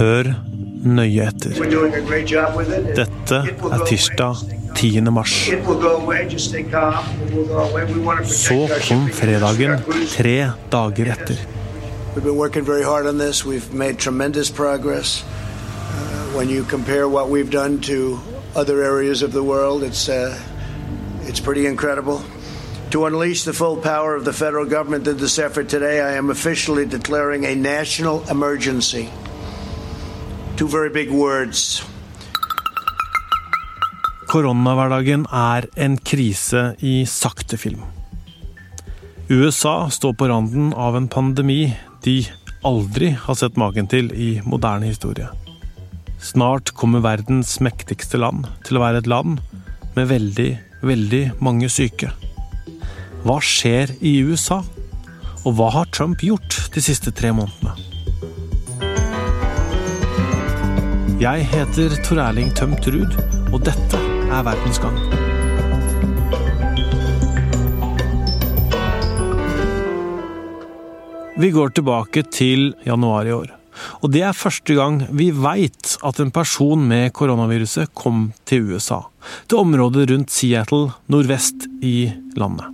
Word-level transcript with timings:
Hør 0.00 0.30
nøye 0.84 1.26
etter. 1.28 1.58
Dette 2.96 3.40
er 3.68 3.82
tirsdag 3.84 4.38
10. 4.78 5.00
mars. 5.12 5.34
Så 8.32 8.56
kom 8.86 9.10
fredagen 9.12 9.76
tre 10.14 10.36
dager 10.72 11.12
etter. 11.12 11.42
We've 12.14 12.24
been 12.24 12.38
working 12.38 12.64
very 12.64 12.82
hard 12.82 13.06
on 13.06 13.18
this. 13.18 13.44
We've 13.44 13.72
made 13.74 13.98
tremendous 13.98 14.50
progress. 14.50 15.22
Uh, 15.22 16.38
when 16.38 16.48
you 16.48 16.64
compare 16.64 17.06
what 17.06 17.28
we've 17.28 17.50
done 17.50 17.78
to 17.80 18.18
other 18.56 18.82
areas 18.82 19.22
of 19.22 19.32
the 19.32 19.42
world, 19.42 19.82
it's 19.82 20.08
uh, 20.08 20.34
it's 21.28 21.40
pretty 21.40 21.66
incredible. 21.66 22.22
To 22.90 23.04
unleash 23.04 23.44
the 23.44 23.52
full 23.52 23.76
power 23.76 24.16
of 24.16 24.24
the 24.24 24.32
federal 24.32 24.64
government 24.64 25.06
in 25.06 25.18
this 25.18 25.38
effort 25.38 25.68
today, 25.68 26.00
I 26.00 26.16
am 26.16 26.30
officially 26.30 26.86
declaring 26.86 27.44
a 27.44 27.54
national 27.54 28.24
emergency. 28.30 29.10
Two. 30.60 30.68
Koronahverdagen 34.28 35.22
er 35.32 35.64
en 35.80 35.94
krise 35.96 36.74
i 36.84 37.06
sakte 37.08 37.56
film. 37.56 37.80
USA 39.30 39.88
står 39.88 40.12
på 40.20 40.28
randen 40.28 40.74
av 40.76 40.98
en 40.98 41.08
pandemi 41.08 41.72
de 42.04 42.18
aldri 42.60 43.14
har 43.24 43.40
sett 43.40 43.56
maken 43.56 43.88
til 43.88 44.12
i 44.12 44.28
moderne 44.44 44.90
historie. 44.92 45.30
Snart 46.20 46.74
kommer 46.76 47.00
verdens 47.08 47.56
mektigste 47.64 48.20
land 48.20 48.44
til 48.68 48.76
å 48.76 48.84
være 48.84 49.00
et 49.00 49.08
land 49.08 49.40
med 49.96 50.12
veldig, 50.12 50.50
veldig 50.84 51.22
mange 51.40 51.72
syke. 51.72 52.12
Hva 53.24 53.40
skjer 53.40 53.96
i 54.04 54.18
USA? 54.28 54.60
Og 55.40 55.56
hva 55.56 55.72
har 55.78 55.88
Trump 55.88 56.20
gjort 56.20 56.66
de 56.76 56.84
siste 56.84 57.16
tre 57.16 57.32
månedene? 57.32 57.89
Jeg 61.20 61.42
heter 61.50 61.92
Tor 62.00 62.16
Erling 62.22 62.46
Tømt 62.56 62.86
Ruud, 62.88 63.12
og 63.52 63.58
dette 63.60 63.98
er 64.32 64.44
Verdensgang. 64.46 64.94
Vi 71.36 71.50
går 71.52 71.74
tilbake 71.76 72.22
til 72.32 72.70
januar 72.88 73.28
i 73.28 73.34
år. 73.36 73.50
Og 74.00 74.14
det 74.14 74.22
er 74.24 74.32
første 74.32 74.72
gang 74.78 75.02
vi 75.12 75.26
veit 75.36 75.98
at 76.08 76.22
en 76.24 76.32
person 76.32 76.86
med 76.88 77.12
koronaviruset 77.12 77.92
kom 77.92 78.30
til 78.48 78.72
USA. 78.72 79.02
Til 79.44 79.60
området 79.60 80.06
rundt 80.14 80.32
Seattle, 80.32 80.94
nordvest 81.12 81.68
i 81.84 82.08
landet. 82.40 82.64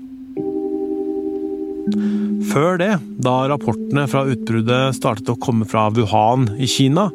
Før 2.54 2.78
det, 2.78 2.92
da 3.26 3.34
rapportene 3.50 4.06
fra 4.06 4.22
utbruddet 4.30 4.94
startet 5.00 5.34
å 5.34 5.38
komme 5.42 5.66
fra 5.66 5.88
Wuhan 5.90 6.46
i 6.62 6.70
Kina, 6.70 7.08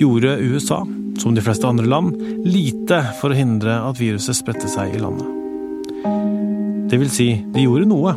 gjorde 0.00 0.38
USA, 0.42 0.80
som 1.18 1.34
de 1.34 1.42
fleste 1.44 1.68
andre 1.68 1.86
land, 1.86 2.14
lite 2.44 3.00
for 3.20 3.32
å 3.32 3.38
hindre 3.38 3.78
at 3.88 4.00
viruset 4.00 4.38
spredte 4.38 4.70
seg 4.70 4.96
i 4.96 5.02
landet. 5.02 5.30
Det 6.90 6.98
vil 7.00 7.10
si, 7.10 7.28
de 7.54 7.64
gjorde 7.64 7.88
noe, 7.90 8.14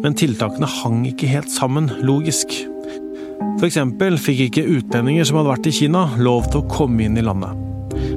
men 0.00 0.16
tiltakene 0.16 0.68
hang 0.80 1.02
ikke 1.08 1.30
helt 1.30 1.50
sammen 1.52 1.88
logisk. 2.06 2.52
Eksempel 3.64 4.16
fikk 4.20 4.46
ikke 4.46 4.68
utlendinger 4.78 5.26
som 5.28 5.40
hadde 5.40 5.52
vært 5.52 5.68
i 5.70 5.74
Kina, 5.74 6.06
lov 6.20 6.48
til 6.50 6.62
å 6.62 6.70
komme 6.70 7.04
inn 7.06 7.18
i 7.20 7.24
landet. 7.24 7.56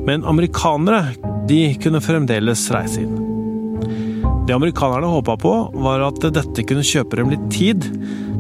Men 0.07 0.25
amerikanere, 0.27 1.15
de 1.47 1.73
kunne 1.83 2.03
fremdeles 2.03 2.67
reise 2.71 3.03
inn. 3.03 3.17
Det 4.47 4.55
amerikanerne 4.55 5.07
håpa 5.07 5.37
på, 5.39 5.53
var 5.83 6.03
at 6.07 6.19
dette 6.35 6.67
kunne 6.67 6.83
kjøpe 6.87 7.19
dem 7.19 7.31
litt 7.31 7.47
tid. 7.51 7.87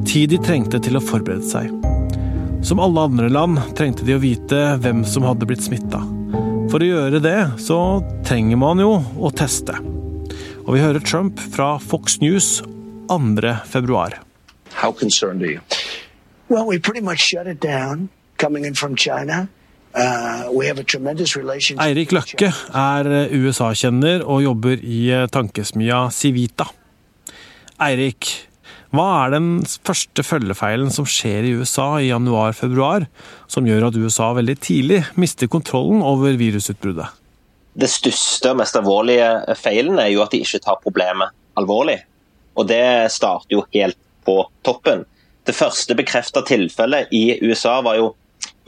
Tid 0.07 0.35
de 0.35 0.43
trengte 0.43 0.83
til 0.83 0.99
å 0.99 1.03
forberede 1.03 1.47
seg. 1.47 1.82
Som 2.63 2.79
alle 2.79 2.99
andre 2.99 3.29
land 3.29 3.59
trengte 3.75 4.05
de 4.07 4.15
å 4.15 4.21
vite 4.23 4.59
hvem 4.79 5.01
som 5.03 5.25
hadde 5.27 5.43
blitt 5.49 5.65
smitta. 5.65 5.99
For 6.71 6.79
å 6.79 6.87
gjøre 6.87 7.19
det, 7.19 7.39
så 7.59 7.77
trenger 8.23 8.55
man 8.57 8.79
jo 8.79 8.93
å 9.19 9.31
teste. 9.35 9.75
Og 10.63 10.77
vi 10.77 10.79
hører 10.79 11.03
Trump 11.03 11.41
fra 11.53 11.75
Fox 11.83 12.21
News 12.23 12.61
2. 13.11 13.51
februar. 13.67 14.15
How 14.79 14.93
concerned 14.93 15.43
are 15.43 15.51
you? 15.51 15.59
Well, 16.47 16.65
we 16.65 16.79
pretty 16.79 17.01
much 17.01 17.19
shut 17.19 17.47
it 17.47 17.59
down 17.59 18.07
coming 18.37 18.63
in 18.65 18.75
from 18.75 18.95
China. 18.95 19.49
Uh, 19.93 20.47
Eirik 21.83 22.15
Løkke 22.15 22.49
er 22.73 23.11
USA-kjenner 23.29 24.23
og 24.23 24.41
jobber 24.41 24.79
i 24.81 25.03
eh, 25.13 25.27
tankesmia 25.29 26.07
Civita. 26.09 26.65
Eirik, 27.83 28.31
hva 28.93 29.07
er 29.23 29.33
den 29.33 29.47
første 29.65 30.21
følgefeilen 30.21 30.91
som 30.93 31.07
skjer 31.09 31.47
i 31.49 31.55
USA 31.57 31.95
i 31.97 32.11
januar-februar, 32.11 33.07
som 33.49 33.65
gjør 33.65 33.87
at 33.87 33.97
USA 33.97 34.27
veldig 34.37 34.55
tidlig 34.61 34.99
mister 35.17 35.49
kontrollen 35.49 36.03
over 36.05 36.37
virusutbruddet? 36.37 37.09
Det 37.73 37.89
største 37.89 38.51
og 38.51 38.59
mest 38.59 38.77
alvorlige 38.77 39.57
feilen 39.57 39.97
er 39.97 40.11
jo 40.13 40.21
at 40.21 40.35
de 40.35 40.43
ikke 40.45 40.61
tar 40.61 40.77
problemet 40.83 41.33
alvorlig. 41.57 42.03
Og 42.53 42.67
det 42.69 43.09
starter 43.09 43.55
jo 43.55 43.63
helt 43.73 43.97
på 44.27 44.37
toppen. 44.61 45.07
Det 45.43 45.57
første 45.57 45.97
bekrefta 45.97 46.43
tilfellet 46.45 47.09
i 47.09 47.39
USA 47.41 47.79
var 47.81 47.97
jo 47.97 48.11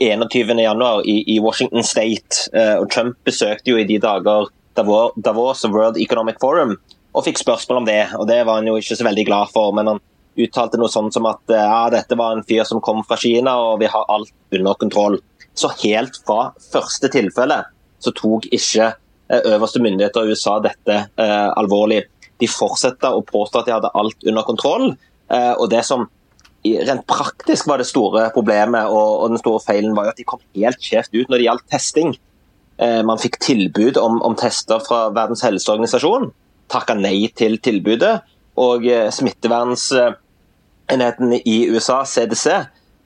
21.1 0.02 1.06
i, 1.06 1.16
i 1.36 1.38
Washington 1.40 1.86
State. 1.86 2.50
Uh, 2.50 2.82
og 2.82 2.90
Trump 2.90 3.14
besøkte 3.24 3.70
jo 3.70 3.78
i 3.78 3.86
de 3.86 4.00
dager 4.02 4.50
Davos 4.76 5.64
og 5.64 5.72
World 5.72 6.02
Economic 6.02 6.42
Forum 6.42 6.74
og 7.16 7.24
fikk 7.24 7.38
spørsmål 7.40 7.84
om 7.84 7.88
det. 7.88 8.02
og 8.18 8.26
Det 8.28 8.42
var 8.44 8.58
han 8.58 8.68
jo 8.68 8.76
ikke 8.76 8.98
så 8.98 9.06
veldig 9.06 9.24
glad 9.30 9.54
for. 9.54 9.72
men 9.72 9.86
han 9.94 10.02
uttalte 10.36 10.80
noe 10.80 10.92
sånt 10.92 11.14
som 11.16 11.28
at 11.30 11.42
uh, 11.52 11.56
ja, 11.56 11.82
dette 11.94 12.18
var 12.18 12.36
en 12.36 12.44
fyr 12.46 12.66
som 12.68 12.82
kom 12.84 13.02
fra 13.06 13.18
Kina 13.20 13.56
og 13.62 13.80
vi 13.82 13.90
har 13.92 14.06
alt 14.12 14.32
under 14.54 14.78
kontroll. 14.80 15.20
Så 15.56 15.72
helt 15.82 16.20
fra 16.26 16.50
første 16.72 17.10
tilfelle 17.12 17.62
så 18.02 18.12
tok 18.16 18.48
ikke 18.52 18.90
uh, 18.92 19.40
øverste 19.54 19.82
myndigheter 19.82 20.26
i 20.26 20.36
USA 20.36 20.58
dette 20.64 21.00
alvorlig. 21.16 22.04
De 22.36 22.48
fortsetter 22.50 23.16
å 23.16 23.24
påstå 23.24 23.62
at 23.62 23.68
de 23.68 23.74
hadde 23.78 23.94
alt 23.96 24.28
under 24.28 24.44
kontroll. 24.44 24.90
og 25.32 25.70
det 25.70 25.80
som 25.88 26.04
rent 26.74 27.06
praktisk 27.06 27.66
var 27.68 27.80
det 27.80 27.88
store 27.88 28.28
problemet 28.34 28.88
og, 28.90 29.22
og, 29.22 29.30
den 29.32 29.40
store 29.40 29.62
feilen 29.64 29.96
var 29.96 30.10
at 30.10 30.18
de 30.18 30.26
kom 30.28 30.42
helt 30.56 30.82
skjevt 30.82 31.14
ut 31.14 31.28
når 31.28 31.38
det 31.38 31.46
gjaldt 31.46 31.68
testing. 31.72 32.14
Eh, 32.82 33.02
man 33.06 33.20
fikk 33.20 33.38
tilbud 33.44 34.00
om, 34.00 34.20
om, 34.24 34.36
tester 34.38 34.82
fra 34.84 35.06
Verdens 35.16 35.44
helseorganisasjon, 35.46 36.30
takka 36.72 36.96
nei 36.98 37.30
til 37.36 37.58
tilbudet. 37.62 38.18
Og 38.60 38.86
eh, 38.88 39.08
smittevernenheten 40.86 41.32
i 41.44 41.66
USA, 41.68 42.04
CDC, 42.04 42.50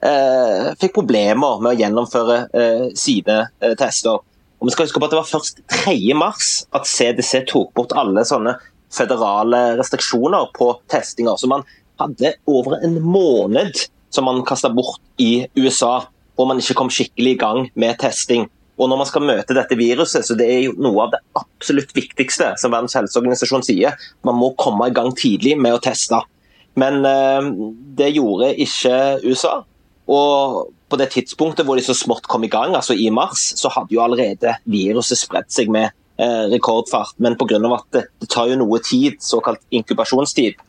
eh, 0.01 0.73
fikk 0.79 0.93
problemer 0.93 1.61
med 1.61 1.73
å 1.73 1.79
gjennomføre 1.79 2.37
eh, 2.53 2.89
sine 2.95 3.49
eh, 3.61 3.75
tester. 3.75 4.19
Og 4.59 4.67
vi 4.67 4.71
skal 4.71 4.85
huske 4.85 4.99
på 4.99 5.05
at 5.05 5.11
Det 5.11 5.17
var 5.17 5.29
først 5.29 5.61
3.3 5.67 6.75
at 6.77 6.85
CDC 6.85 7.45
tok 7.47 7.73
bort 7.73 7.93
alle 7.93 8.23
sånne 8.25 8.57
føderale 8.91 9.77
restriksjoner 9.79 10.51
på 10.53 10.75
testinger. 10.91 11.37
Så 11.37 11.47
man 11.47 11.63
hadde 11.99 12.35
over 12.47 12.77
en 12.83 13.01
måned 13.01 13.87
som 14.11 14.25
man 14.25 14.43
kasta 14.45 14.69
bort 14.69 14.99
i 15.17 15.47
USA, 15.55 16.05
hvor 16.35 16.47
man 16.47 16.59
ikke 16.59 16.75
kom 16.75 16.89
skikkelig 16.91 17.33
i 17.33 17.39
gang 17.39 17.69
med 17.75 17.97
testing. 17.99 18.49
Og 18.77 18.89
når 18.89 18.97
man 18.97 19.07
skal 19.07 19.25
møte 19.25 19.55
dette 19.55 19.77
viruset, 19.77 20.25
så 20.25 20.35
det 20.35 20.47
er 20.49 20.61
jo 20.65 20.75
noe 20.81 21.05
av 21.05 21.13
det 21.13 21.21
absolutt 21.37 21.93
viktigste, 21.95 22.53
som 22.57 22.73
Verdens 22.73 22.95
helseorganisasjon 22.97 23.65
sier, 23.65 23.97
man 24.25 24.37
må 24.37 24.51
komme 24.57 24.89
i 24.89 24.95
gang 24.95 25.13
tidlig 25.17 25.55
med 25.57 25.77
å 25.77 25.81
teste. 25.81 26.21
Men 26.79 27.05
eh, 27.05 27.49
det 27.97 28.13
gjorde 28.15 28.53
ikke 28.63 28.93
USA. 29.25 29.57
Og 30.11 30.71
på 30.91 30.99
det 30.99 31.11
tidspunktet 31.13 31.67
hvor 31.67 31.79
de 31.79 31.85
så 31.85 31.95
smått 31.95 32.27
kom 32.31 32.43
i 32.43 32.51
gang, 32.51 32.75
altså 32.75 32.95
i 32.97 33.09
mars, 33.13 33.51
så 33.59 33.71
hadde 33.71 33.95
jo 33.95 34.03
allerede 34.03 34.57
viruset 34.69 35.19
spredt 35.19 35.51
seg 35.53 35.71
med 35.71 35.91
eh, 36.19 36.47
rekordfart. 36.51 37.15
Men 37.23 37.37
pga. 37.39 37.59
at 37.75 37.87
det, 37.95 38.07
det 38.19 38.31
tar 38.31 38.51
jo 38.51 38.59
noe 38.59 38.81
tid, 38.83 39.19
såkalt 39.23 39.63
inkubasjonstid, 39.71 40.59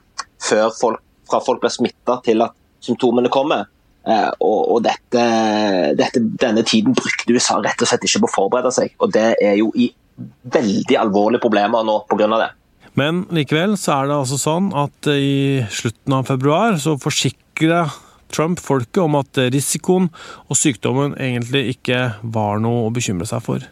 før 0.42 0.70
folk 0.78 1.02
fra 1.32 1.40
folk 1.44 1.62
blir 1.62 1.72
smitta 1.72 2.19
til 2.26 2.44
at 2.44 2.54
symptomene 2.82 3.30
kommer. 3.32 3.69
Eh, 4.02 4.30
og, 4.42 4.60
og 4.74 4.82
dette, 4.84 5.24
dette, 5.98 6.22
denne 6.43 6.64
tiden 6.66 6.96
brukte 6.98 7.32
USA 7.32 7.60
rett 7.62 7.82
og 7.82 7.90
slett 7.90 8.06
ikke 8.08 8.25
på 8.25 8.31
å 8.31 8.37
forberede 8.37 8.72
seg. 8.75 8.96
Og 9.00 9.12
det 9.14 9.28
er 9.40 9.56
jo 9.60 9.70
i 9.78 9.88
veldig 10.52 10.98
alvorlige 11.00 11.43
problemer 11.43 11.87
nå 11.87 12.02
pga. 12.10 12.28
det. 12.34 12.50
Men 12.99 13.25
likevel 13.33 13.77
så 13.81 13.94
er 13.97 14.11
det 14.11 14.17
altså 14.19 14.39
sånn 14.41 14.73
at 14.77 15.09
i 15.09 15.62
slutten 15.73 16.17
av 16.19 16.27
februar 16.29 16.77
så 16.81 16.99
forsikra 17.00 17.87
Trump 18.33 18.61
folket 18.61 19.00
om 19.03 19.17
at 19.21 19.39
risikoen 19.53 20.09
og 20.49 20.59
sykdommen 20.59 21.17
egentlig 21.21 21.77
ikke 21.77 22.03
var 22.23 22.61
noe 22.65 22.87
å 22.87 22.93
bekymre 22.94 23.29
seg 23.29 23.44
for. 23.44 23.65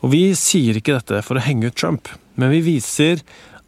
Og 0.00 0.12
vi 0.14 0.24
sier 0.38 0.76
ikke 0.76 0.98
dette 0.98 1.22
for 1.24 1.38
å 1.38 1.44
henge 1.44 1.70
ut 1.70 1.78
Trump, 1.78 2.08
men 2.40 2.52
vi 2.52 2.62
viser 2.64 3.24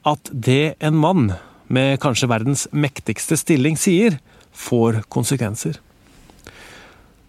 at 0.08 0.28
det 0.32 0.74
en 0.82 0.98
mann 0.98 1.32
med 1.72 2.00
kanskje 2.02 2.28
verdens 2.28 2.66
mektigste 2.72 3.38
stilling 3.40 3.78
sier, 3.80 4.18
får 4.52 5.02
konsekvenser. 5.12 5.78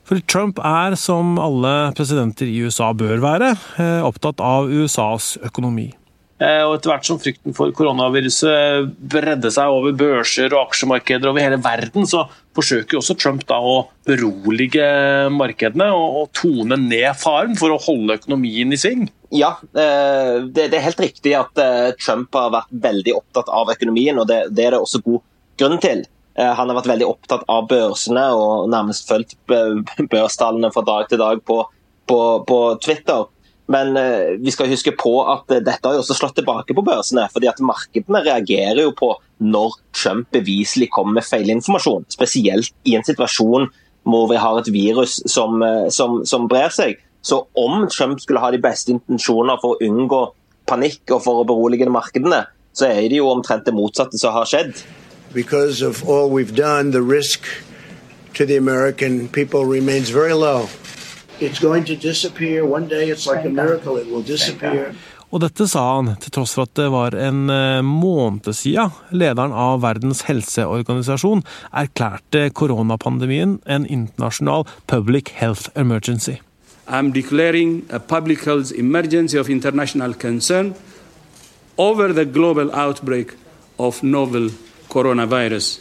For 0.03 0.19
Trump 0.27 0.59
er, 0.59 0.97
som 0.99 1.37
alle 1.39 1.93
presidenter 1.95 2.49
i 2.51 2.59
USA 2.65 2.91
bør 2.91 3.23
være, 3.23 3.53
eh, 3.79 4.01
opptatt 4.03 4.41
av 4.43 4.67
USAs 4.67 5.37
økonomi. 5.47 5.93
Eh, 6.41 6.63
og 6.65 6.75
etter 6.75 6.89
hvert 6.89 7.05
som 7.05 7.19
frykten 7.21 7.53
for 7.55 7.71
koronaviruset 7.77 8.89
bredde 9.11 9.51
seg 9.53 9.69
over 9.69 9.93
børser 9.97 10.53
og 10.55 10.71
aksjemarkeder 10.71 11.29
over 11.29 11.43
hele 11.43 11.59
verden, 11.61 12.07
så 12.09 12.25
forsøker 12.57 12.99
også 12.99 13.15
Trump 13.19 13.45
da 13.49 13.59
å 13.61 13.75
berolige 14.07 14.87
markedene 15.33 15.91
og, 15.93 16.31
tone 16.33 16.77
ned 16.79 17.13
faren 17.19 17.53
for 17.59 17.73
å 17.73 17.81
holde 17.83 18.17
økonomien 18.17 18.73
i 18.73 18.79
sving. 18.79 19.05
Ja, 19.33 19.53
eh, 19.77 20.41
det, 20.49 20.71
er 20.71 20.87
helt 20.87 21.03
riktig 21.03 21.35
at 21.37 21.61
eh, 21.61 21.93
Trump 22.01 22.33
har 22.37 22.51
vært 22.55 22.73
veldig 22.83 23.15
opptatt 23.19 23.53
av 23.53 23.71
økonomien, 23.75 24.17
og 24.19 24.27
det, 24.29 24.47
er 24.49 24.73
det 24.73 24.81
også 24.81 25.03
god 25.05 25.21
grunn 25.61 25.79
til. 25.83 26.03
Han 26.33 26.65
har 26.65 26.79
vært 26.79 26.89
veldig 26.89 27.05
opptatt 27.05 27.43
av 27.53 27.67
børsene 27.69 28.23
og 28.33 28.65
nærmest 28.73 29.05
fulgt 29.05 29.35
børstallene 29.45 30.71
fra 30.73 30.81
dag 30.87 31.11
til 31.11 31.19
dag 31.21 31.43
på, 31.45 31.59
på, 32.09 32.17
på 32.49 32.57
Twitter. 32.81 33.27
Men 33.71 33.97
eh, 33.97 34.33
vi 34.43 34.51
skal 34.51 34.71
huske 34.71 34.91
på 34.99 35.13
at 35.31 35.47
dette 35.53 35.79
har 35.83 35.95
jo 35.95 36.01
også 36.03 36.17
slått 36.17 36.35
tilbake 36.39 36.75
på 36.75 36.83
børsene. 36.83 37.29
fordi 37.31 37.47
at 37.47 37.61
Markedene 37.63 38.23
reagerer 38.25 38.81
jo 38.83 38.91
på 38.97 39.13
når 39.39 39.77
Trump 39.95 40.31
beviselig 40.31 40.89
kommer 40.91 41.19
med 41.19 41.27
feilinformasjon. 41.27 42.05
Spesielt 42.11 42.73
i 42.83 42.95
en 42.97 43.07
situasjon 43.07 43.69
hvor 44.03 44.27
vi 44.27 44.39
har 44.41 44.59
et 44.59 44.71
virus 44.73 45.21
som, 45.31 45.61
eh, 45.63 45.89
som, 45.89 46.23
som 46.25 46.49
brer 46.51 46.73
seg. 46.75 46.99
Så 47.23 47.45
om 47.55 47.87
Trump 47.87 48.19
skulle 48.19 48.43
ha 48.43 48.51
de 48.51 48.59
beste 48.59 48.91
intensjoner 48.91 49.61
for 49.61 49.75
å 49.77 49.87
unngå 49.87 50.25
panikk 50.67 51.15
og 51.15 51.23
for 51.23 51.39
å 51.39 51.47
berolige 51.47 51.87
markedene, 51.91 52.43
så 52.75 52.89
er 52.89 53.07
det 53.07 53.21
jo 53.21 53.31
omtrent 53.31 53.63
det 53.67 53.75
motsatte 53.75 54.19
som 54.19 54.35
har 54.35 54.49
skjedd. 54.49 54.75
because 55.33 55.81
of 55.81 56.07
all 56.07 56.29
we've 56.29 56.55
done, 56.55 56.91
the 56.91 57.01
risk 57.01 57.45
to 58.35 58.45
the 58.45 58.55
American 58.55 59.27
people 59.29 59.65
remains 59.65 60.09
very 60.09 60.33
low. 60.33 60.67
It's 61.39 61.59
going 61.59 61.85
to 61.85 61.95
disappear. 61.95 62.65
One 62.65 62.87
day 62.87 63.09
it's 63.09 63.27
like 63.27 63.45
a 63.45 63.49
miracle, 63.49 63.97
it 63.97 64.07
will 64.07 64.23
disappear. 64.23 64.93
Og 65.33 65.41
dette 65.41 65.65
sa 65.65 65.81
han 65.95 66.11
til 66.21 66.29
tross 66.35 66.53
for 66.53 66.67
at 66.67 66.75
det 66.77 66.91
var 66.93 67.15
en 67.17 67.49
eh, 67.49 67.81
måned 67.81 68.45
siden 68.53 68.93
lederen 69.09 69.51
av 69.51 69.81
Verdens 69.81 70.21
helseorganisasjon 70.27 71.41
erklærte 71.73 72.51
koronapandemien 72.53 73.57
en 73.65 73.87
internasjonal 73.89 74.67
public 74.85 75.33
health 75.39 75.71
emergency. 75.73 76.37
I'm 76.87 77.11
declaring 77.11 77.81
a 77.89 77.99
public 77.99 78.45
health 78.45 78.71
emergency 78.77 79.39
of 79.39 79.49
international 79.49 80.13
concern 80.13 80.75
over 81.77 82.13
the 82.13 82.25
global 82.25 82.69
outbreak 82.75 83.33
of 83.79 84.03
novel 84.03 84.51
coronavirus. 84.89 85.79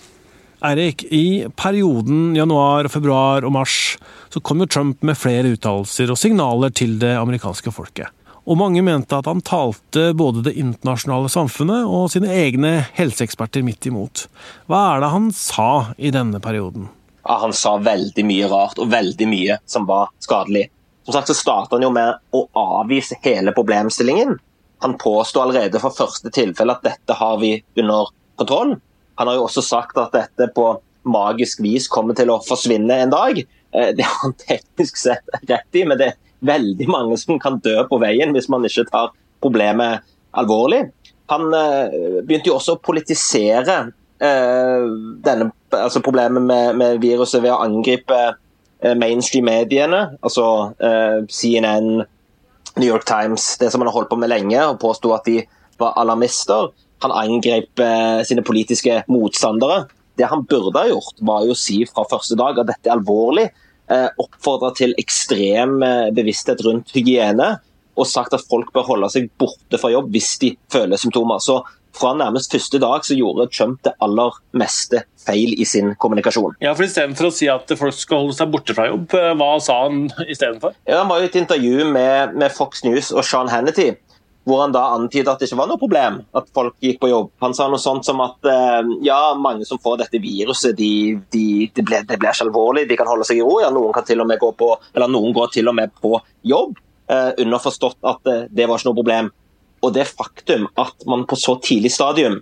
Eirik, 0.62 1.02
i 1.04 1.48
perioden 1.58 2.36
januar, 2.36 2.86
februar 2.88 3.42
og 3.42 3.50
mars 3.56 3.96
så 4.30 4.40
kom 4.40 4.62
jo 4.62 4.68
Trump 4.70 5.00
med 5.02 5.18
flere 5.18 5.50
uttalelser 5.56 6.12
og 6.12 6.20
signaler 6.20 6.70
til 6.70 7.00
det 7.02 7.16
amerikanske 7.18 7.72
folket. 7.74 8.12
Og 8.46 8.58
mange 8.58 8.82
mente 8.82 9.18
at 9.18 9.26
han 9.26 9.42
talte 9.42 10.12
både 10.18 10.44
det 10.46 10.54
internasjonale 10.58 11.30
samfunnet 11.30 11.86
og 11.86 12.08
sine 12.14 12.30
egne 12.34 12.72
helseeksperter 12.94 13.66
midt 13.66 13.86
imot. 13.90 14.28
Hva 14.70 14.84
er 14.92 15.02
det 15.02 15.10
han 15.14 15.28
sa 15.34 15.70
i 15.98 16.14
denne 16.14 16.38
perioden? 16.42 16.86
Ja, 17.22 17.40
han 17.42 17.54
sa 17.54 17.76
veldig 17.82 18.24
mye 18.26 18.50
rart, 18.50 18.78
og 18.82 18.90
veldig 18.90 19.28
mye 19.30 19.58
som 19.66 19.86
var 19.90 20.10
skadelig. 20.22 20.68
Som 21.06 21.16
sagt 21.16 21.30
så 21.30 21.38
startet 21.38 21.76
han 21.76 21.86
jo 21.86 21.92
med 21.94 22.18
å 22.34 22.46
avvise 22.58 23.18
hele 23.26 23.54
problemstillingen. 23.54 24.38
Han 24.82 24.98
påsto 24.98 25.42
allerede 25.42 25.82
fra 25.82 25.90
første 25.94 26.30
tilfelle 26.34 26.74
at 26.74 26.86
dette 26.86 27.18
har 27.18 27.38
vi 27.42 27.56
under 27.78 28.10
kontroll. 28.38 28.76
Han 29.20 29.28
har 29.28 29.38
jo 29.38 29.46
også 29.46 29.64
sagt 29.64 29.98
at 30.00 30.14
dette 30.14 30.48
på 30.56 30.74
magisk 31.02 31.62
vis 31.62 31.88
kommer 31.90 32.16
til 32.18 32.30
å 32.32 32.40
forsvinne 32.46 33.00
en 33.04 33.12
dag. 33.12 33.40
Eh, 33.42 33.90
det 33.96 34.06
har 34.06 34.18
han 34.22 34.36
teknisk 34.40 35.00
sett 35.00 35.40
rett 35.48 35.78
i, 35.78 35.84
men 35.88 35.98
det 36.00 36.12
er 36.12 36.20
veldig 36.46 36.88
mange 36.90 37.18
som 37.20 37.40
kan 37.42 37.60
dø 37.62 37.76
på 37.88 38.00
veien 38.02 38.34
hvis 38.34 38.50
man 38.52 38.66
ikke 38.66 38.88
tar 38.90 39.12
problemet 39.42 40.06
alvorlig. 40.38 40.84
Han 41.32 41.50
eh, 41.56 42.22
begynte 42.22 42.52
jo 42.52 42.58
også 42.58 42.76
å 42.76 42.82
politisere 42.84 43.78
eh, 44.22 44.86
denne, 45.26 45.50
altså 45.70 46.04
problemet 46.04 46.44
med, 46.44 46.78
med, 46.78 47.02
viruset 47.02 47.42
ved 47.44 47.54
å 47.54 47.62
angripe 47.64 48.22
mainstream-mediene, 48.98 50.16
altså 50.26 50.72
CNN, 51.30 52.00
New 52.74 52.88
York 52.88 53.04
Times, 53.06 53.44
det 53.60 53.68
som 53.70 53.78
han 53.78 53.86
har 53.86 53.94
holdt 53.94 54.08
på 54.10 54.18
med 54.18 54.32
lenge, 54.32 54.58
og 54.66 54.80
påsto 54.82 55.12
at 55.14 55.22
de 55.28 55.36
var 55.78 55.94
alarmister. 56.02 56.72
Han 57.02 57.14
angrep 57.14 57.82
eh, 57.82 58.22
sine 58.28 58.44
politiske 58.46 59.02
motstandere. 59.10 59.84
Det 60.18 60.28
han 60.28 60.44
burde 60.48 60.78
ha 60.78 60.90
gjort, 60.90 61.18
var 61.24 61.44
jo 61.46 61.54
å 61.54 61.58
si 61.58 61.82
fra 61.88 62.04
første 62.08 62.36
dag 62.38 62.60
at 62.60 62.68
dette 62.70 62.90
er 62.90 62.96
alvorlig. 62.96 63.48
Eh, 63.90 64.08
Oppfordra 64.22 64.72
til 64.78 64.94
ekstrem 65.00 65.80
eh, 65.82 66.08
bevissthet 66.14 66.62
rundt 66.66 66.92
hygiene, 66.94 67.54
og 67.92 68.08
sagt 68.08 68.32
at 68.36 68.44
folk 68.48 68.70
bør 68.72 68.86
holde 68.88 69.10
seg 69.12 69.28
borte 69.40 69.80
fra 69.80 69.90
jobb 69.92 70.12
hvis 70.14 70.36
de 70.40 70.54
føler 70.72 71.00
symptomer. 71.00 71.42
Så 71.44 71.58
fra 71.92 72.14
nærmest 72.16 72.54
første 72.54 72.78
dag 72.80 73.04
så 73.04 73.16
gjorde 73.18 73.50
Trump 73.52 73.82
det 73.84 73.92
aller 74.04 74.38
meste 74.56 75.02
feil 75.20 75.52
i 75.60 75.66
sin 75.68 75.92
kommunikasjon. 76.00 76.56
Ja, 76.64 76.72
for 76.76 76.86
Istedenfor 76.86 77.28
å 77.28 77.34
si 77.34 77.50
at 77.52 77.68
folk 77.76 77.96
skal 77.96 78.22
holde 78.22 78.36
seg 78.38 78.52
borte 78.54 78.76
fra 78.76 78.88
jobb, 78.88 79.12
hva 79.12 79.50
sa 79.60 79.82
han 79.84 80.06
istedenfor? 80.24 80.72
Ja, 80.88 81.02
han 81.02 81.10
var 81.12 81.20
jo 81.20 81.28
i 81.28 81.32
et 81.32 81.36
intervju 81.42 81.90
med, 81.92 82.38
med 82.40 82.54
Fox 82.56 82.80
News 82.86 83.12
og 83.12 83.26
Sean 83.28 83.52
Hannity 83.52 83.90
hvor 84.48 84.62
han 84.64 84.74
da 84.74 84.82
antydet 84.96 85.30
at 85.30 85.42
det 85.42 85.46
ikke 85.48 85.60
var 85.60 85.68
noe 85.70 85.80
problem 85.80 86.20
at 86.38 86.48
folk 86.54 86.74
gikk 86.82 86.98
på 87.02 87.10
jobb. 87.12 87.28
Han 87.44 87.54
sa 87.54 87.68
noe 87.70 87.82
sånt 87.82 88.06
som 88.06 88.22
at 88.24 88.48
eh, 88.50 88.94
ja, 89.06 89.20
mange 89.38 89.66
som 89.68 89.80
får 89.82 90.00
dette 90.02 90.22
viruset, 90.22 90.74
de, 90.78 91.18
de, 91.34 91.44
de 91.70 91.84
ble, 91.86 92.02
det 92.08 92.18
blir 92.18 92.34
ikke 92.34 92.48
alvorlig, 92.48 92.88
de 92.90 92.98
kan 92.98 93.10
holde 93.10 93.26
seg 93.28 93.38
i 93.38 93.44
ro. 93.46 93.60
Ja, 93.62 93.70
noen 93.74 93.94
kan 93.94 94.06
til 94.08 94.22
og 94.22 94.26
med 94.30 94.40
gå 94.42 94.50
på, 94.58 94.72
eller 94.96 95.12
noen 95.12 95.36
går 95.36 95.52
til 95.54 95.70
og 95.70 95.78
med 95.78 95.94
på 96.02 96.16
jobb. 96.48 96.74
Eh, 97.12 97.30
underforstått 97.44 98.00
at 98.08 98.32
eh, 98.32 98.48
det 98.50 98.66
var 98.66 98.80
ikke 98.80 98.90
noe 98.90 98.98
problem. 98.98 99.30
Og 99.82 99.94
det 99.94 100.08
faktum 100.10 100.68
at 100.78 101.06
man 101.10 101.26
på 101.28 101.38
så 101.38 101.56
tidlig 101.62 101.92
stadium, 101.94 102.40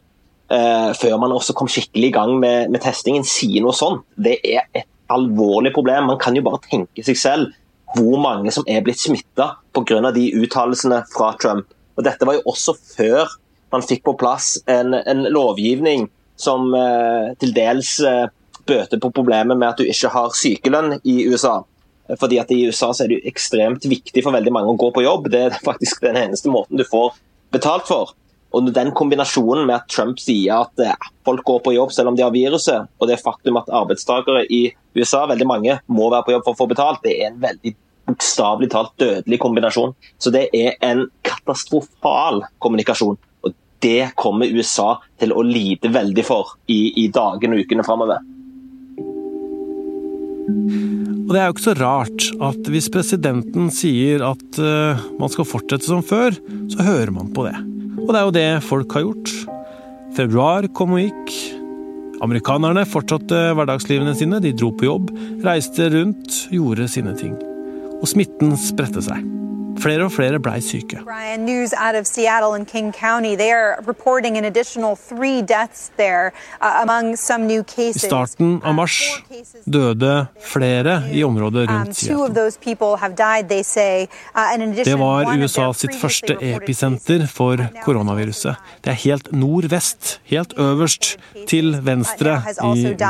eh, 0.53 0.91
før 0.97 1.19
man 1.21 1.37
også 1.37 1.57
kom 1.57 1.69
skikkelig 1.69 2.11
i 2.13 2.17
gang 2.17 2.37
med, 2.41 2.73
med 2.73 2.85
testingen, 2.85 3.27
sier 3.29 3.65
noe 3.65 3.77
sånt, 3.77 4.07
det 4.17 4.39
er 4.41 4.69
et 4.73 4.89
alvorlig 5.11 5.75
problem. 5.77 6.09
Man 6.13 6.21
kan 6.23 6.37
jo 6.37 6.45
bare 6.47 6.63
tenke 6.65 7.05
seg 7.05 7.19
selv 7.19 7.57
hvor 7.97 8.21
mange 8.23 8.53
som 8.55 8.65
er 8.71 8.85
blitt 8.87 9.01
smitta 9.03 9.57
pga. 9.75 10.13
de 10.15 10.31
uttalelsene 10.39 11.03
fra 11.11 11.33
Trump. 11.41 11.67
Og 12.01 12.07
Dette 12.07 12.25
var 12.25 12.39
jo 12.39 12.47
også 12.49 12.73
før 12.97 13.29
man 13.71 13.85
fikk 13.85 14.07
på 14.09 14.17
plass 14.19 14.55
en, 14.71 14.97
en 14.97 15.27
lovgivning 15.29 16.09
som 16.41 16.73
eh, 16.75 17.35
til 17.41 17.53
dels 17.55 17.99
eh, 18.01 18.31
bøter 18.67 19.01
på 19.03 19.13
problemet 19.13 19.59
med 19.59 19.69
at 19.69 19.83
du 19.83 19.85
ikke 19.85 20.11
har 20.15 20.33
sykelønn 20.37 20.97
i 21.05 21.21
USA. 21.29 21.61
Fordi 22.19 22.41
at 22.43 22.51
I 22.51 22.65
USA 22.67 22.89
så 22.91 23.05
er 23.05 23.11
det 23.11 23.21
jo 23.21 23.31
ekstremt 23.31 23.85
viktig 23.87 24.25
for 24.25 24.35
veldig 24.35 24.55
mange 24.55 24.73
å 24.73 24.79
gå 24.81 24.89
på 24.97 25.05
jobb. 25.05 25.29
Det 25.31 25.45
er 25.47 25.61
faktisk 25.69 26.03
den 26.07 26.19
eneste 26.19 26.51
måten 26.53 26.81
du 26.81 26.87
får 26.89 27.13
betalt 27.55 27.87
for. 27.91 28.17
Og 28.57 28.73
Den 28.75 28.91
kombinasjonen 28.97 29.69
med 29.69 29.77
at 29.77 29.93
Trump 29.93 30.19
sier 30.23 30.65
at 30.65 30.83
eh, 30.83 31.11
folk 31.29 31.45
går 31.47 31.61
på 31.67 31.77
jobb 31.77 31.93
selv 31.95 32.11
om 32.11 32.19
de 32.19 32.25
har 32.25 32.35
viruset, 32.35 32.89
og 32.99 33.13
det 33.13 33.21
faktum 33.21 33.61
at 33.61 33.71
arbeidstakere 33.71 34.47
i 34.49 34.65
USA, 34.97 35.27
veldig 35.31 35.47
mange, 35.47 35.79
må 35.87 36.09
være 36.11 36.27
på 36.27 36.35
jobb 36.35 36.49
for 36.49 36.57
å 36.57 36.63
få 36.65 36.71
betalt, 36.73 37.05
det 37.05 37.21
er 37.21 37.29
en 37.29 37.39
veldig 37.45 37.77
bokstavelig 38.21 38.71
talt 38.71 38.93
dødelig 38.99 39.39
kombinasjon. 39.41 39.95
Så 40.19 40.31
det 40.31 40.49
er 40.53 40.77
en 40.85 41.07
katastrofal 41.25 42.45
kommunikasjon. 42.59 43.17
Og 43.43 43.55
det 43.81 44.13
kommer 44.17 44.51
USA 44.53 44.99
til 45.19 45.33
å 45.33 45.43
lide 45.43 45.89
veldig 45.89 46.25
for 46.27 46.57
i, 46.69 46.93
i 47.01 47.09
dagene 47.09 47.57
og 47.57 47.65
ukene 47.65 47.87
framover. 47.87 48.21
Og 51.31 51.33
Det 51.33 51.41
er 51.41 51.47
jo 51.47 51.55
ikke 51.55 51.69
så 51.69 51.77
rart 51.79 52.27
at 52.43 52.69
hvis 52.75 52.91
presidenten 52.91 53.71
sier 53.71 54.25
at 54.27 54.59
uh, 54.59 55.01
man 55.21 55.31
skal 55.31 55.47
fortsette 55.47 55.87
som 55.87 56.03
før, 56.03 56.35
så 56.69 56.83
hører 56.85 57.13
man 57.15 57.31
på 57.33 57.47
det. 57.47 57.57
Og 58.03 58.11
det 58.11 58.19
er 58.19 58.27
jo 58.27 58.37
det 58.37 58.49
folk 58.67 58.97
har 58.97 59.07
gjort. 59.07 59.37
Februar 60.17 60.67
kom 60.75 60.97
og 60.99 61.07
gikk. 61.07 61.37
Amerikanerne 62.21 62.83
fortsatte 62.85 63.55
hverdagslivene 63.57 64.17
sine. 64.19 64.43
De 64.43 64.53
dro 64.53 64.75
på 64.75 64.91
jobb, 64.91 65.15
reiste 65.47 65.87
rundt, 65.95 66.43
gjorde 66.51 66.91
sine 66.91 67.15
ting 67.17 67.39
og 68.01 68.09
smitten 68.09 68.57
spredte 68.57 69.03
seg. 69.05 69.27
Flere 69.81 70.05
og 70.05 70.11
flere 70.13 70.37
blei 70.43 70.59
syke. 70.61 70.99
Brian, 71.07 71.41
news 71.47 71.73
out 71.73 71.95
of 71.97 72.05
Seattle 72.05 72.53
and 72.55 72.67
King 72.69 72.93
County. 72.93 73.35
They 73.37 73.51
are 73.51 73.79
reporting 73.87 74.37
an 74.37 74.45
additional 74.45 74.95
three 74.97 75.41
deaths 75.41 75.91
there 75.97 76.33
uh, 76.61 76.83
among 76.83 77.17
some 77.17 77.47
new 77.47 77.63
cases. 77.65 78.05
I 78.05 78.07
starten 78.11 78.61
av 78.65 78.75
mars 78.75 78.99
døde 79.65 80.27
flere 80.45 80.99
i 81.13 81.23
området 81.25 81.69
rundt 81.71 81.89
um, 81.89 81.95
Seattle. 81.95 82.29
Uh, 84.67 84.85
Det 84.85 84.99
var 84.99 85.31
USA 85.41 85.73
sitt 85.73 85.95
første 85.97 86.37
episenter 86.51 87.25
for 87.27 87.57
koronaviruset. 87.85 88.57
Det 88.85 88.91
er 88.93 89.01
helt 89.07 89.33
nordvest, 89.33 90.21
helt 90.25 90.53
øverst 90.59 91.17
til 91.49 91.79
venstre 91.87 92.43
i 92.77 92.85
USA. 92.85 93.01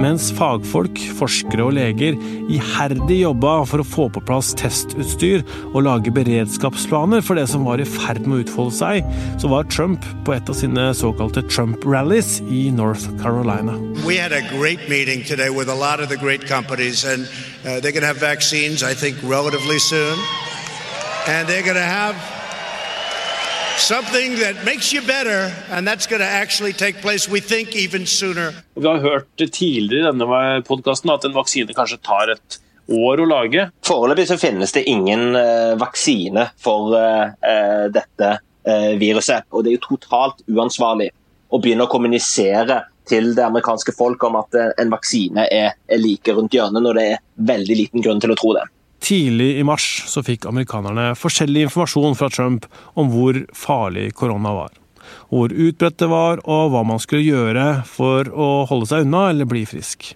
Mens 0.00 0.28
fagfolk, 0.36 1.00
forskere 1.18 1.64
og 1.66 1.74
leger 1.76 2.16
iherdig 2.52 3.22
jobba 3.22 3.54
for 3.68 3.82
å 3.82 3.86
få 3.86 4.06
på 4.12 4.22
plass 4.28 4.52
testutstyr 4.58 5.44
og 5.72 5.82
lage 5.86 6.12
beredskapsplaner 6.14 7.24
for 7.24 7.38
det 7.38 7.46
som 7.50 7.64
var 7.66 7.82
i 7.82 7.88
ferd 7.88 8.22
med 8.26 8.38
å 8.38 8.44
utfolde 8.44 8.76
seg, 8.76 9.08
så 9.40 9.50
var 9.52 9.68
Trump 9.72 10.04
på 10.26 10.36
et 10.36 10.52
av 10.52 10.58
sine 10.58 10.86
såkalte 10.96 11.44
Trump-rallies 11.48 12.38
i 12.46 12.68
North 12.74 13.08
Carolina. 13.22 13.78
We 14.06 14.16
had 14.16 14.32
a 14.32 14.42
great 14.52 14.88
meeting 14.88 15.24
today 15.24 15.50
with 15.50 15.68
a 15.68 15.74
lot 15.74 16.00
of 16.00 16.08
the 16.08 16.16
great 16.16 16.46
companies, 16.46 17.04
and 17.04 17.24
uh, 17.64 17.80
they're 17.80 17.92
going 17.92 18.04
to 18.04 18.12
have 18.12 18.20
vaccines, 18.20 18.82
I 18.82 18.94
think, 18.94 19.16
relatively 19.22 19.78
soon. 19.78 20.18
And 21.26 21.48
they're 21.48 21.64
going 21.64 21.74
to 21.74 21.82
have 21.82 22.14
something 23.78 24.36
that 24.36 24.64
makes 24.64 24.92
you 24.92 25.02
better, 25.02 25.52
and 25.70 25.86
that's 25.86 26.06
going 26.06 26.20
to 26.20 26.28
actually 26.28 26.72
take 26.72 27.00
place, 27.00 27.28
we 27.28 27.40
think, 27.40 27.76
even 27.76 28.06
sooner. 28.06 28.52
Vi 28.74 28.86
har 28.86 28.98
hørt 28.98 29.36
tidligere 29.36 30.00
i 30.00 30.06
denne 30.12 30.62
podkasten 30.66 31.10
at 31.10 31.24
en 31.24 31.34
vaksine 31.36 31.74
kanskje 31.76 31.98
tar 32.02 32.32
et 32.34 32.58
år 32.88 33.22
å 33.22 33.28
lage. 33.28 33.68
Foreløpig 33.86 34.28
så 34.30 34.38
finnes 34.40 34.72
det 34.72 34.86
ingen 34.90 35.36
uh, 35.36 35.74
vaksine 35.80 36.48
for 36.62 36.94
uh, 36.96 37.86
dette 37.92 38.32
uh, 38.38 38.92
viruset. 39.00 39.48
Og 39.50 39.64
det 39.64 39.72
er 39.72 39.78
jo 39.78 39.86
totalt 39.96 40.44
uansvarlig 40.46 41.10
å 41.50 41.60
begynne 41.62 41.86
å 41.86 41.90
kommunisere 41.90 42.82
til 43.06 43.34
det 43.36 43.44
amerikanske 43.46 43.94
folk 43.94 44.22
om 44.26 44.40
at 44.40 44.56
en 44.82 44.90
vaksine 44.90 45.44
er, 45.54 45.76
er 45.86 46.00
like 46.02 46.32
rundt 46.34 46.54
hjørnet, 46.54 46.82
når 46.82 46.98
det 46.98 47.04
er 47.12 47.20
veldig 47.46 47.76
liten 47.78 48.02
grunn 48.02 48.22
til 48.22 48.34
å 48.34 48.38
tro 48.38 48.56
det. 48.56 48.64
Tidlig 49.06 49.52
i 49.60 49.62
mars 49.62 49.84
så 50.10 50.18
fikk 50.26 50.48
amerikanerne 50.50 51.12
forskjellig 51.14 51.68
informasjon 51.68 52.16
fra 52.18 52.26
Trump 52.32 52.64
om 52.98 53.12
hvor 53.12 53.38
farlig 53.54 54.08
korona 54.18 54.50
var. 54.56 54.72
Hvor 55.30 55.52
utbredt 55.54 56.00
det 56.02 56.08
var, 56.10 56.42
og 56.42 56.72
hva 56.72 56.82
man 56.88 56.98
skulle 56.98 57.22
gjøre 57.22 57.84
for 57.86 58.26
å 58.26 58.64
holde 58.66 58.88
seg 58.90 59.06
unna 59.06 59.28
eller 59.30 59.46
bli 59.46 59.62
frisk. 59.68 60.08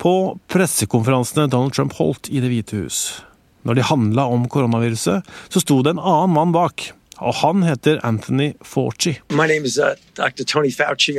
På 0.00 0.38
pressekonferansene 0.48 1.50
Donald 1.52 1.76
Trump 1.76 1.98
holdt 1.98 2.30
i 2.32 2.40
Det 2.40 2.48
hvite 2.48 2.80
hus, 2.80 3.20
når 3.68 3.76
de 3.76 3.88
handla 3.90 4.24
om 4.32 4.48
koronaviruset, 4.48 5.26
så 5.52 5.60
sto 5.60 5.82
det 5.82 5.92
en 5.92 6.00
annen 6.00 6.38
mann 6.38 6.56
bak, 6.56 6.88
og 7.18 7.34
han 7.40 7.64
heter 7.66 8.00
Anthony 8.06 8.52
Fauci. 8.62 9.16
Is, 9.18 9.78
uh, 9.78 9.94
Fauci. 10.78 11.16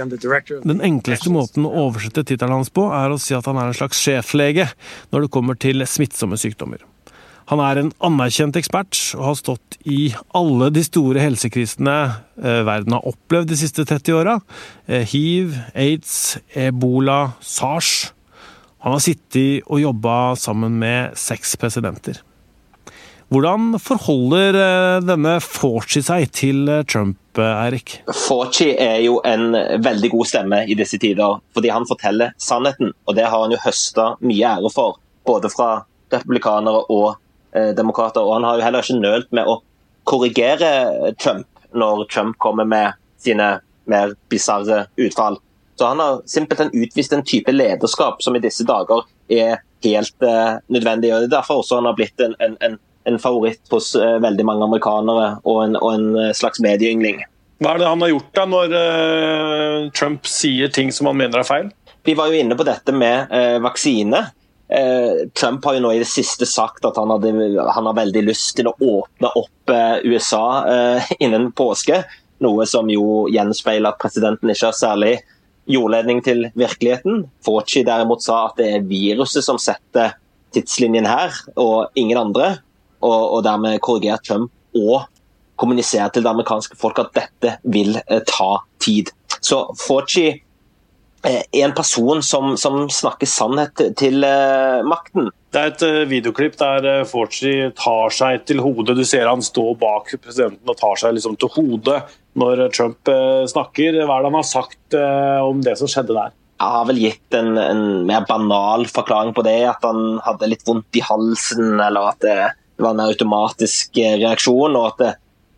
Den 0.64 0.84
enkleste 0.86 1.34
måten 1.34 1.68
å 1.68 1.74
oversette 1.88 2.24
tittelen 2.24 2.60
hans 2.60 2.72
på, 2.74 2.88
er 2.96 3.12
å 3.12 3.20
si 3.22 3.36
at 3.38 3.50
han 3.50 3.60
er 3.60 3.72
en 3.72 3.78
slags 3.78 4.00
sjeflege 4.00 4.70
når 5.14 5.26
det 5.26 5.34
kommer 5.36 5.60
til 5.60 5.84
smittsomme 5.88 6.40
sykdommer. 6.40 6.86
Han 7.50 7.62
er 7.66 7.80
en 7.82 7.90
anerkjent 8.06 8.60
ekspert 8.60 8.98
og 9.18 9.24
har 9.26 9.38
stått 9.40 9.80
i 9.90 10.12
alle 10.38 10.70
de 10.74 10.84
store 10.86 11.24
helsekrisene 11.24 11.96
eh, 12.38 12.62
verden 12.68 12.94
har 12.94 13.08
opplevd 13.10 13.50
de 13.50 13.58
siste 13.58 13.88
30 13.90 14.20
åra. 14.20 14.38
Eh, 14.86 15.02
hiv, 15.10 15.58
aids, 15.74 16.38
ebola, 16.54 17.34
sars. 17.42 18.12
Han 18.86 18.94
har 18.94 19.02
sittet 19.02 19.66
og 19.66 19.82
jobba 19.82 20.36
sammen 20.38 20.78
med 20.80 21.18
seks 21.18 21.58
presidenter. 21.60 22.22
Hvordan 23.30 23.76
forholder 23.78 24.56
eh, 24.58 25.00
denne 25.06 25.36
Fauci 25.46 26.02
seg 26.02 26.32
til 26.34 26.64
eh, 26.66 26.82
Trump, 26.90 27.20
eh, 27.38 27.60
Eirik? 27.66 28.00
Fauci 28.10 28.72
er 28.74 29.04
jo 29.04 29.20
en 29.22 29.54
veldig 29.86 30.10
god 30.16 30.30
stemme 30.32 30.64
i 30.66 30.78
disse 30.78 30.98
tider, 30.98 31.38
fordi 31.54 31.70
han 31.70 31.86
forteller 31.86 32.34
sannheten. 32.42 32.90
Og 33.06 33.18
det 33.20 33.28
har 33.30 33.44
han 33.44 33.54
jo 33.54 33.62
høsta 33.62 34.16
mye 34.26 34.56
ære 34.56 34.74
for, 34.74 34.98
både 35.30 35.54
fra 35.54 35.70
republikanere 36.10 36.82
og 36.90 37.20
eh, 37.54 37.70
demokrater. 37.78 38.26
Og 38.26 38.40
han 38.40 38.50
har 38.50 38.58
jo 38.58 38.66
heller 38.66 38.88
ikke 38.88 38.98
nølt 38.98 39.30
med 39.38 39.46
å 39.46 39.60
korrigere 40.10 41.14
Trump 41.22 41.46
når 41.78 42.08
Trump 42.10 42.42
kommer 42.42 42.66
med 42.66 42.98
sine 43.22 43.60
mer 43.90 44.18
bisarre 44.34 44.88
utfall. 44.98 45.38
Så 45.78 45.86
han 45.86 46.02
har 46.02 46.24
simpelthen 46.26 46.74
utvist 46.74 47.14
en 47.14 47.22
type 47.24 47.54
lederskap 47.54 48.24
som 48.26 48.34
i 48.36 48.42
disse 48.42 48.66
dager 48.66 49.06
er 49.30 49.60
helt 49.86 50.26
eh, 50.26 50.58
nødvendig. 50.68 51.14
og 51.14 51.22
Det 51.22 51.30
er 51.30 51.38
derfor 51.38 51.62
også 51.62 51.78
han 51.78 51.94
har 51.94 51.98
blitt 52.02 52.26
en, 52.26 52.34
en, 52.42 52.58
en 52.66 52.80
en 53.10 53.20
favoritt 53.22 53.62
hos 53.74 53.92
uh, 53.98 54.18
veldig 54.24 54.46
mange 54.48 54.66
amerikanere 54.68 55.28
og 55.44 55.60
en, 55.66 55.78
og 55.80 55.92
en, 55.96 56.10
eh, 56.20 56.34
slags 56.38 56.62
medieyngling. 56.64 57.22
Hva 57.60 57.74
er 57.74 57.82
det 57.82 57.90
han 57.90 58.04
har 58.06 58.12
gjort 58.14 58.34
da, 58.38 58.46
når 58.48 58.76
uh, 58.76 59.88
Trump 59.96 60.28
sier 60.30 60.72
ting 60.74 60.94
som 60.96 61.10
han 61.10 61.20
mener 61.20 61.42
er 61.42 61.48
feil? 61.48 61.72
Vi 62.08 62.16
var 62.16 62.32
jo 62.32 62.40
inne 62.40 62.56
på 62.58 62.68
dette 62.68 62.96
med 62.96 63.34
uh, 63.34 63.58
vaksine. 63.66 64.28
Trump 65.34 65.64
har 65.66 65.74
jo 65.74 65.80
nå 65.82 65.96
i 65.96 66.02
det 66.04 66.06
siste 66.06 66.46
sagt 66.46 66.84
at 66.86 66.98
han, 67.02 67.10
hadde, 67.10 67.32
han 67.58 67.88
har 67.90 67.96
veldig 67.98 68.22
lyst 68.28 68.52
til 68.60 68.68
å 68.70 68.76
åpne 68.78 69.32
opp 69.40 69.72
USA 70.06 70.44
innen 71.26 71.48
påske. 71.58 72.04
Noe 72.46 72.68
som 72.70 72.92
jo 72.94 73.24
gjenspeiler 73.34 73.90
at 73.90 73.98
presidenten 73.98 74.54
ikke 74.54 74.68
har 74.70 74.78
særlig 74.78 75.16
jordledning 75.70 76.22
til 76.22 76.46
virkeligheten. 76.54 77.24
Fauci 77.46 77.82
derimot 77.88 78.22
sa 78.22 78.44
at 78.52 78.62
det 78.62 78.70
er 78.76 78.86
viruset 78.86 79.46
som 79.46 79.58
setter 79.58 80.14
tidslinjen 80.56 81.08
her, 81.10 81.36
og 81.60 81.94
ingen 82.00 82.20
andre 82.20 82.58
og, 83.00 83.20
og 83.38 83.44
dermed 83.46 83.80
korrigert 83.84 84.26
Trump 84.28 84.52
og 84.78 85.08
kommunisere 85.60 86.10
til 86.14 86.26
det 86.26 86.32
amerikanske 86.32 86.78
folk 86.80 87.02
at 87.04 87.16
dette 87.18 87.58
vil 87.68 87.98
eh, 88.06 88.22
ta 88.28 88.62
tid. 88.82 89.12
Så 89.40 89.62
Fauci 89.80 90.28
eh, 90.30 91.42
er 91.44 91.66
en 91.66 91.76
person 91.76 92.24
som, 92.26 92.56
som 92.60 92.86
snakker 92.92 93.30
sannhet 93.30 93.84
til 94.00 94.24
eh, 94.26 94.80
makten. 94.88 95.30
Det 95.50 95.62
er 95.62 95.72
et 95.72 95.84
uh, 95.84 96.04
videoklipp 96.06 96.60
der 96.60 96.86
uh, 96.86 97.08
Fauci 97.10 97.54
tar 97.78 98.14
seg 98.14 98.44
til 98.46 98.62
hodet. 98.62 98.94
Du 99.00 99.06
ser 99.08 99.26
han 99.26 99.42
stå 99.42 99.72
bak 99.82 100.12
presidenten 100.22 100.70
og 100.70 100.78
tar 100.78 101.00
seg 101.02 101.16
liksom 101.18 101.40
til 101.42 101.50
hodet 101.56 102.04
når 102.38 102.68
Trump 102.76 103.10
uh, 103.10 103.48
snakker. 103.50 103.98
Hva 104.04 104.20
er 104.20 104.28
det 104.28 104.30
han 104.30 104.38
har 104.38 104.46
sagt 104.46 105.00
om 105.00 105.64
det 105.66 105.76
som 105.80 105.90
skjedde 105.90 106.14
der? 106.14 106.36
Jeg 106.60 106.76
har 106.76 106.86
vel 106.90 106.98
gitt 107.00 107.36
en, 107.40 107.54
en, 107.58 107.84
mer 108.06 108.26
banal 108.28 108.84
forklaring 108.92 109.32
på 109.34 109.46
det. 109.48 109.58
At 109.72 109.86
han 109.88 110.20
hadde 110.26 110.52
litt 110.52 110.66
vondt 110.68 111.00
i 111.00 111.04
halsen, 111.08 111.80
eller 111.80 112.12
at 112.12 112.22
det, 112.22 112.38
det 112.80 112.84
var 112.84 112.92
en 112.92 112.98
mer 112.98 113.12
automatisk 113.12 113.98
eh, 113.98 114.14
reaksjon, 114.22 114.76
og 114.80 114.86
at 114.88 115.02
det, 115.02 115.08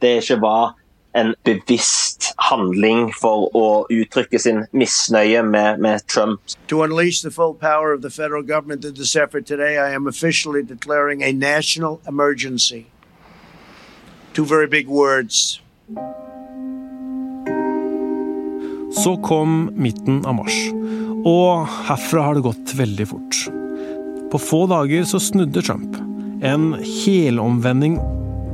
det 0.01 0.13
ikke 0.23 0.39
var 0.41 0.71
en 1.13 1.35
bevisst 1.45 2.31
handling 2.49 3.11
for 3.13 3.45
å 3.53 3.65
uttrykke 3.93 4.39
sin 4.41 4.63
misnøye 4.73 5.43
med, 5.45 5.77
med 5.85 6.01
Trump. 6.09 6.41
To 6.71 6.81
unleash 6.81 7.21
the 7.21 7.29
full 7.29 7.53
power 7.53 7.93
of 7.93 8.01
the 8.01 8.09
federal 8.09 8.41
government 8.41 8.85
in 8.85 8.95
this 8.95 9.15
effort 9.15 9.45
today, 9.45 9.77
I 9.77 9.93
am 9.93 10.07
officially 10.07 10.63
declaring 10.63 11.21
a 11.21 11.31
national 11.31 12.01
emergency. 12.07 12.87
Two 14.33 14.45
very 14.45 14.67
big 14.67 14.89
words. 14.89 15.61
Så 19.03 19.17
kom 19.17 19.69
midten 19.75 20.25
av 20.25 20.41
mars, 20.41 20.57
og 21.21 21.67
herfra 21.85 22.31
har 22.31 22.39
det 22.39 22.49
gått 22.49 22.79
veldig 22.81 23.11
fort. 23.13 23.43
På 24.31 24.41
få 24.41 24.65
dager 24.73 25.05
så 25.05 25.21
snudde 25.21 25.61
Trump. 25.61 26.10
En 26.41 26.73
helomvending 27.05 27.99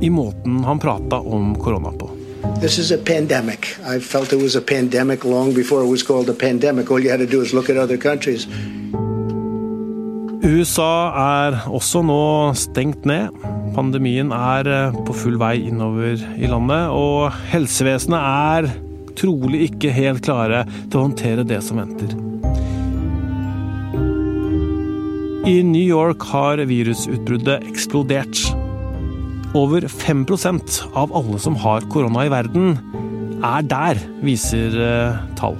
i 0.00 0.10
måten 0.10 0.64
han 0.64 0.78
prata 0.78 1.16
om 1.16 1.54
korona 1.54 1.92
på. 1.92 2.10
This 2.60 2.78
is 2.78 2.92
a 2.92 2.98
pandemic. 3.06 3.76
I 3.96 4.00
felt 4.00 4.32
it 4.32 4.42
was 4.42 4.56
a 4.56 4.60
pandemic 4.60 5.24
long 5.24 5.54
before 5.54 5.84
it 5.84 5.90
was 5.90 6.02
called 6.02 6.28
a 6.30 6.34
pandemic. 6.34 6.90
All 6.90 7.00
you 7.00 7.10
had 7.10 7.20
to 7.20 7.26
do 7.26 7.42
is 7.42 7.52
look 7.52 7.70
at 7.70 7.76
other 7.76 7.96
countries. 7.96 8.46
USA 10.42 11.12
er 11.18 11.56
også 11.66 12.02
nå 12.06 12.52
stengt 12.56 13.08
ned. 13.08 13.34
Pandemien 13.74 14.32
er 14.32 14.68
eh, 14.68 15.00
på 15.06 15.16
full 15.16 15.36
vei 15.40 15.56
innover 15.68 16.20
i 16.38 16.48
landet, 16.50 16.92
og 16.92 17.32
helsevesenet 17.52 18.20
er 18.20 18.70
trolig 19.18 19.66
ikke 19.72 19.92
helt 19.96 20.24
klare 20.24 20.64
til 20.88 21.00
å 21.00 21.06
håndtere 21.08 21.46
det 21.46 21.60
som 21.66 21.80
venter. 21.82 22.14
I 25.48 25.62
New 25.62 25.80
York 25.80 26.20
har 26.28 26.60
virusutbruddet 26.68 27.62
eksplodert. 27.70 28.36
Over 29.56 29.86
5% 29.88 30.82
av 30.92 31.14
alle 31.16 31.38
som 31.40 31.56
har 31.56 31.86
korona 31.88 32.26
i 32.26 32.32
verden, 32.34 32.74
er 33.40 33.64
der, 33.64 34.02
viser 34.20 34.76
uh, 34.76 35.16
tall. 35.40 35.56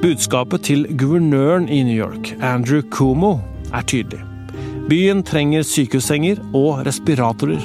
Budskapet 0.00 0.64
til 0.70 0.88
guvernøren 0.96 1.68
i 1.68 1.82
New 1.84 1.98
York, 1.98 2.32
Andrew 2.40 2.80
Cuomo, 2.80 3.42
er 3.76 3.84
tydelig. 3.84 4.24
Byen 4.88 5.20
trenger 5.20 5.68
sykehussenger 5.68 6.40
og 6.56 6.86
respiratorer. 6.88 7.60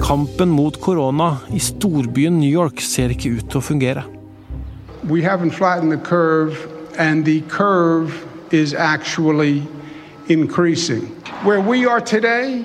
Kampen 0.00 0.54
mot 0.56 0.80
korona 0.80 1.34
i 1.52 1.60
storbyen 1.60 2.40
New 2.40 2.48
York 2.48 2.80
ser 2.80 3.12
ikke 3.12 3.36
ut 3.36 3.50
til 3.50 3.60
å 3.60 3.68
fungere. 3.68 4.08
We 5.04 5.20
haven't 5.20 5.52
flattened 5.52 5.92
the 5.92 6.00
curve, 6.00 6.56
and 6.96 7.26
the 7.28 7.42
curve 7.52 8.14
is 8.54 8.74
actually 8.74 9.66
increasing. 10.28 11.02
Where 11.42 11.60
we 11.60 11.86
are 11.86 12.00
today, 12.00 12.64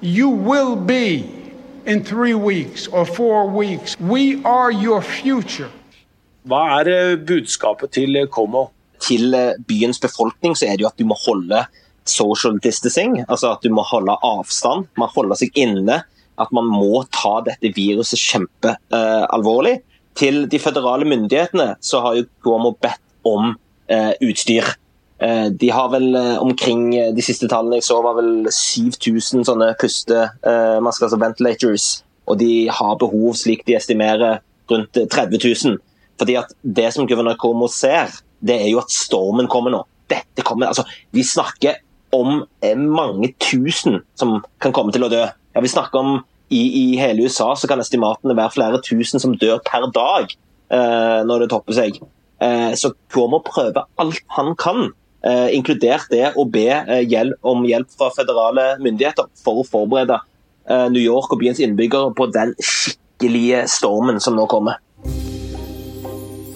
you 0.00 0.28
will 0.28 0.76
be 0.76 1.28
in 1.86 2.04
three 2.04 2.34
weeks 2.34 2.86
or 2.86 3.04
four 3.04 3.48
weeks. 3.48 3.96
We 4.00 4.42
are 4.44 4.70
your 4.70 5.02
future. 5.02 5.70
Hva 6.44 6.62
er 6.80 6.90
eh, 6.92 7.16
budskapet 7.16 7.94
til 7.96 8.18
Como? 8.30 8.68
Til 9.00 9.34
eh, 9.34 9.56
byens 9.68 10.00
befolkning 10.00 10.56
så 10.56 10.68
er 10.68 10.76
det 10.76 10.84
jo 10.84 10.90
at 10.92 11.00
du 11.00 11.06
må 11.08 11.16
holde 11.26 11.64
social 12.04 12.58
distancing, 12.60 13.22
altså 13.28 13.54
at 13.54 13.64
du 13.64 13.72
må 13.72 13.82
holde 13.88 14.16
avstand. 14.22 14.90
Man 15.00 15.12
holder 15.14 15.40
seg 15.40 15.56
inne. 15.56 16.02
At 16.34 16.50
man 16.50 16.66
må 16.66 17.04
ta 17.14 17.38
dette 17.46 17.70
viruset 17.76 18.18
kjempealvorlig. 18.18 19.76
Uh, 19.78 19.90
til 20.18 20.48
de 20.50 20.58
føderale 20.58 21.06
myndighetene 21.06 21.76
så 21.82 22.00
har 22.02 22.16
jo 22.18 22.24
Cuomo 22.42 22.72
bedt 22.82 23.02
om 23.26 23.52
uh, 23.54 24.12
utstyr. 24.18 24.66
Eh, 25.24 25.46
de 25.60 25.70
har 25.72 25.88
vel 25.92 26.14
eh, 26.18 26.42
omkring 26.42 26.90
eh, 26.96 27.12
de 27.16 27.24
siste 27.24 27.48
tallene 27.48 27.78
jeg 27.78 27.86
så, 27.86 28.00
var 28.04 28.18
vel 28.18 28.50
7000 28.52 29.46
sånne 29.48 29.70
pustemasker, 29.80 31.06
altså 31.08 31.20
ventilators. 31.22 31.86
Og 32.28 32.38
de 32.40 32.66
har 32.72 33.00
behov, 33.00 33.32
slik 33.38 33.64
de 33.68 33.76
estimerer, 33.78 34.42
rundt 34.70 34.96
30 34.96 35.40
000. 35.40 35.80
Fordi 36.20 36.36
at 36.40 36.52
det 36.62 36.90
som 36.94 37.08
guvernør 37.08 37.38
Cuomo 37.40 37.68
ser, 37.72 38.12
det 38.44 38.56
er 38.62 38.70
jo 38.70 38.80
at 38.80 38.92
stormen 38.92 39.48
kommer 39.50 39.72
nå. 39.74 39.82
Dette 40.10 40.44
kommer, 40.44 40.70
altså, 40.70 40.84
Vi 41.12 41.24
snakker 41.24 41.80
om 42.14 42.44
mange 42.62 43.32
tusen 43.42 43.98
som 44.14 44.38
kan 44.62 44.72
komme 44.72 44.92
til 44.94 45.04
å 45.04 45.10
dø. 45.12 45.24
Ja, 45.24 45.60
Vi 45.60 45.72
snakker 45.72 46.00
om 46.00 46.14
i, 46.52 46.60
i, 46.60 46.84
hele 47.00 47.24
USA 47.24 47.54
så 47.56 47.68
kan 47.68 47.80
estimatene 47.82 48.36
være 48.36 48.54
flere 48.54 48.80
tusen 48.84 49.22
som 49.22 49.34
dør 49.40 49.62
per 49.64 49.88
dag 49.94 50.28
eh, 50.28 51.20
når 51.26 51.44
det 51.44 51.50
topper 51.52 51.76
seg. 51.76 51.98
Eh, 52.44 52.72
så 52.78 52.92
Cuomo 53.12 53.40
prøver 53.46 53.88
alt 54.00 54.20
han 54.36 54.52
kan, 54.60 54.92
inkludert 55.56 56.10
det 56.12 56.32
å 56.36 56.44
be 56.44 56.68
eh, 56.68 57.02
hjelp, 57.08 57.38
om 57.46 57.64
hjelp 57.64 57.88
fra 57.96 58.10
føderale 58.12 58.74
myndigheter 58.84 59.30
for 59.40 59.62
å 59.62 59.66
forberede 59.68 60.18
eh, 60.68 60.88
New 60.92 61.02
York 61.02 61.32
og 61.32 61.40
byens 61.40 61.62
innbyggere 61.64 62.12
på 62.16 62.28
den 62.34 62.52
skikkelige 62.60 63.64
stormen 63.72 64.20
som 64.20 64.36
nå 64.36 64.44
kommer. 64.50 64.80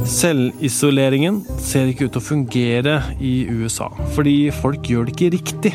Selvisoleringen 0.09 1.43
ser 1.61 1.89
ikke 1.91 2.07
ut 2.07 2.15
til 2.15 2.21
å 2.21 2.29
fungere 2.29 2.99
i 3.21 3.35
USA, 3.49 3.91
fordi 4.15 4.37
folk 4.55 4.89
gjør 4.89 5.09
det 5.09 5.17
ikke 5.17 5.33
riktig. 5.37 5.75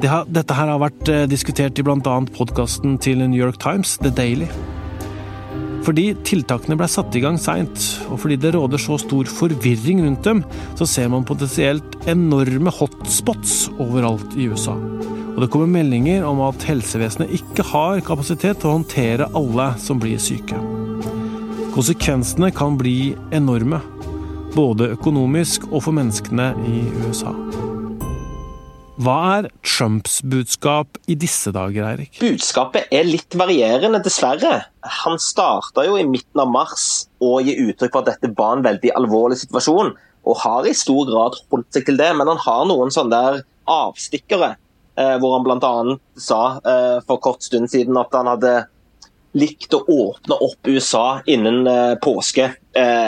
Dette 0.00 0.56
her 0.56 0.70
har 0.72 0.80
vært 0.80 1.08
eh, 1.12 1.26
diskutert 1.28 1.80
i 1.80 1.84
bl.a. 1.84 2.18
podkasten 2.36 3.00
til 3.00 3.24
New 3.24 3.40
York 3.40 3.60
Times, 3.60 3.98
The 4.00 4.12
Daily. 4.12 4.48
Fordi 5.90 6.12
tiltakene 6.22 6.76
ble 6.78 6.86
satt 6.86 7.16
i 7.18 7.20
gang 7.24 7.34
seint, 7.42 7.82
og 8.14 8.20
fordi 8.22 8.36
det 8.38 8.52
råder 8.54 8.78
så 8.78 8.94
stor 9.02 9.26
forvirring 9.26 10.04
rundt 10.04 10.22
dem, 10.22 10.44
så 10.78 10.86
ser 10.86 11.08
man 11.10 11.24
potensielt 11.26 11.96
enorme 12.06 12.70
hotspots 12.76 13.64
overalt 13.74 14.36
i 14.38 14.46
USA. 14.52 14.76
Og 15.32 15.40
det 15.42 15.48
kommer 15.50 15.66
meldinger 15.72 16.22
om 16.28 16.44
at 16.46 16.62
helsevesenet 16.68 17.34
ikke 17.40 17.66
har 17.72 18.04
kapasitet 18.06 18.62
til 18.62 18.70
å 18.70 18.76
håndtere 18.76 19.26
alle 19.34 19.66
som 19.82 19.98
blir 19.98 20.22
syke. 20.22 20.62
Konsekvensene 21.74 22.52
kan 22.54 22.78
bli 22.78 23.16
enorme, 23.34 23.82
både 24.54 24.92
økonomisk 24.94 25.66
og 25.72 25.88
for 25.88 25.98
menneskene 25.98 26.52
i 26.70 26.86
USA. 27.08 27.34
Hva 29.00 29.16
er 29.38 29.46
Trumps 29.64 30.18
budskap 30.28 30.98
i 31.08 31.14
disse 31.16 31.48
dager, 31.56 31.86
Eirik? 31.88 32.18
Budskapet 32.20 32.90
er 32.92 33.06
litt 33.08 33.32
varierende, 33.38 34.02
dessverre. 34.04 34.66
Han 35.00 35.16
starta 35.22 35.86
jo 35.86 35.94
i 35.96 36.04
midten 36.04 36.42
av 36.42 36.50
mars 36.52 37.06
å 37.24 37.38
gi 37.40 37.54
uttrykk 37.62 37.94
for 37.94 38.02
at 38.02 38.10
dette 38.10 38.34
var 38.36 38.58
en 38.58 38.66
veldig 38.66 38.92
alvorlig 39.00 39.38
situasjon, 39.40 39.94
og 40.28 40.42
har 40.42 40.68
i 40.68 40.74
stor 40.76 41.08
grad 41.08 41.38
holdt 41.48 41.70
seg 41.72 41.88
til 41.88 41.96
det. 41.96 42.10
Men 42.18 42.28
han 42.28 42.42
har 42.44 42.68
noen 42.68 42.92
sånne 42.92 43.14
der 43.14 43.40
avstikkere, 43.72 44.52
eh, 45.00 45.16
hvor 45.22 45.38
han 45.38 45.48
bl.a. 45.48 45.72
sa 46.20 46.42
eh, 46.60 47.00
for 47.08 47.24
kort 47.24 47.46
stund 47.46 47.72
siden 47.72 47.96
at 47.96 48.12
han 48.18 48.28
hadde 48.28 48.54
likt 49.40 49.72
å 49.72 49.84
åpne 49.86 50.42
opp 50.44 50.68
USA 50.68 51.22
innen 51.24 51.64
eh, 51.70 51.96
påske. 52.04 52.52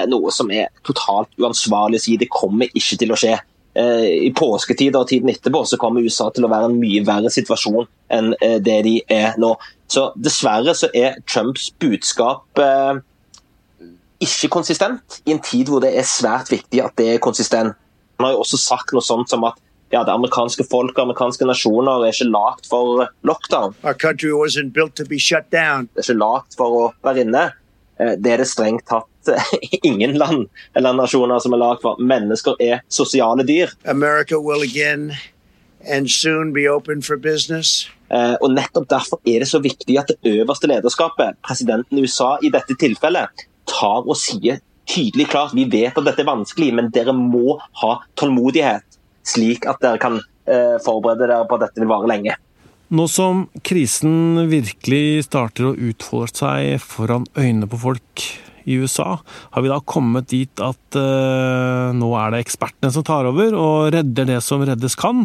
Noe 0.08 0.32
som 0.34 0.48
er 0.50 0.72
totalt 0.82 1.36
uansvarlig 1.38 2.00
å 2.00 2.02
si. 2.02 2.16
Det 2.18 2.32
kommer 2.32 2.72
ikke 2.72 2.96
til 2.98 3.12
å 3.12 3.18
skje. 3.20 3.36
Eh, 3.74 4.26
I 4.28 4.32
påsketider 4.36 5.00
og 5.00 5.08
tiden 5.08 5.30
etterpå 5.32 5.62
så 5.64 5.78
kommer 5.80 6.04
USA 6.04 6.28
til 6.34 6.44
å 6.44 6.50
være 6.52 6.68
en 6.68 6.80
mye 6.80 7.00
verre 7.08 7.30
situasjon 7.32 7.86
enn 8.12 8.34
eh, 8.44 8.58
det 8.60 8.82
de 8.84 8.98
er 9.08 9.38
nå. 9.40 9.54
Så 9.88 10.10
Dessverre 10.20 10.74
så 10.76 10.90
er 10.96 11.16
Trumps 11.24 11.70
budskap 11.80 12.60
eh, 12.60 13.00
ikke 14.22 14.52
konsistent, 14.52 15.22
i 15.26 15.32
en 15.34 15.40
tid 15.42 15.72
hvor 15.72 15.80
det 15.82 15.94
er 15.96 16.06
svært 16.06 16.52
viktig 16.52 16.82
at 16.84 16.94
det 17.00 17.14
er 17.14 17.22
konsistent. 17.24 17.78
Han 18.20 18.28
har 18.28 18.36
jo 18.36 18.42
også 18.44 18.60
sagt 18.60 18.92
noe 18.94 19.02
sånt 19.04 19.32
som 19.32 19.44
at 19.48 19.56
ja, 19.92 20.04
det 20.04 20.12
amerikanske 20.12 20.64
folk 20.70 20.94
og 20.96 21.02
amerikanske 21.06 21.48
nasjoner 21.48 22.04
er 22.04 22.14
ikke 22.14 22.30
lagd 22.30 22.68
for 22.68 23.06
lockdown. 23.28 23.74
Our 23.84 23.96
country 23.96 24.30
wasn't 24.32 24.72
built 24.72 24.94
to 24.96 25.04
be 25.08 25.18
shut 25.20 25.50
down. 25.52 25.88
Det 25.92 26.04
er 26.04 26.12
ikke 26.12 26.20
lagd 26.20 26.56
for 26.60 26.78
å 26.78 26.86
være 27.04 27.26
inne. 27.26 27.48
Eh, 28.00 28.14
det 28.18 28.32
er 28.32 28.42
det 28.42 28.48
strengt 28.50 28.86
tatt 28.88 29.32
eh, 29.32 29.52
ingen 29.88 30.16
land 30.20 30.48
eller 30.78 30.96
nasjoner 30.96 31.42
som 31.42 31.54
er 31.54 31.62
lagd 31.62 31.84
for. 31.84 32.00
Mennesker 32.00 32.58
er 32.62 32.82
sosiale 32.92 33.46
dyr. 33.46 33.72
America 33.88 34.40
will 34.40 34.64
again 34.64 35.12
and 35.88 36.10
soon 36.10 36.52
be 36.52 36.68
open 36.70 37.02
for 37.02 37.16
business. 37.16 37.88
Eh, 38.12 38.34
og 38.40 38.52
Nettopp 38.54 38.88
derfor 38.90 39.20
er 39.24 39.44
det 39.44 39.50
så 39.50 39.62
viktig 39.62 39.98
at 40.00 40.12
det 40.12 40.36
øverste 40.40 40.70
lederskapet, 40.70 41.38
presidenten 41.44 41.98
i 41.98 42.06
USA 42.06 42.36
i 42.42 42.52
dette 42.52 42.76
tilfellet, 42.80 43.46
tar 43.70 44.02
og 44.02 44.16
sier 44.18 44.60
tydelig 44.90 45.28
klart 45.30 45.54
vi 45.56 45.64
vet 45.70 45.96
at 45.96 46.06
dette 46.06 46.24
er 46.24 46.28
vanskelig, 46.28 46.72
men 46.74 46.90
dere 46.92 47.14
må 47.16 47.56
ha 47.80 47.94
tålmodighet 48.18 48.98
slik 49.24 49.68
at 49.70 49.78
dere 49.84 50.00
kan 50.02 50.18
forberede 50.82 51.28
dere 51.30 51.44
på 51.46 51.54
at 51.54 51.68
dette 51.68 51.78
vil 51.78 51.92
vare 51.92 52.08
lenge. 52.10 52.34
Nå 52.92 53.06
som 53.08 53.46
krisen 53.64 54.42
virkelig 54.50 55.24
starter 55.28 55.70
å 55.70 55.76
utfolde 55.76 56.36
seg 56.36 56.82
foran 56.84 57.24
øynene 57.38 57.68
på 57.70 57.80
folk 57.80 58.24
i 58.68 58.76
USA, 58.78 59.16
har 59.56 59.64
vi 59.64 59.70
da 59.72 59.80
kommet 59.80 60.28
dit 60.30 60.62
at 60.62 60.98
uh, 61.00 61.88
nå 61.96 62.12
er 62.20 62.34
det 62.34 62.42
ekspertene 62.44 62.92
som 62.94 63.02
tar 63.06 63.26
over 63.30 63.56
og 63.58 63.88
redder 63.94 64.28
det 64.28 64.38
som 64.44 64.62
reddes 64.62 64.94
kan? 65.00 65.24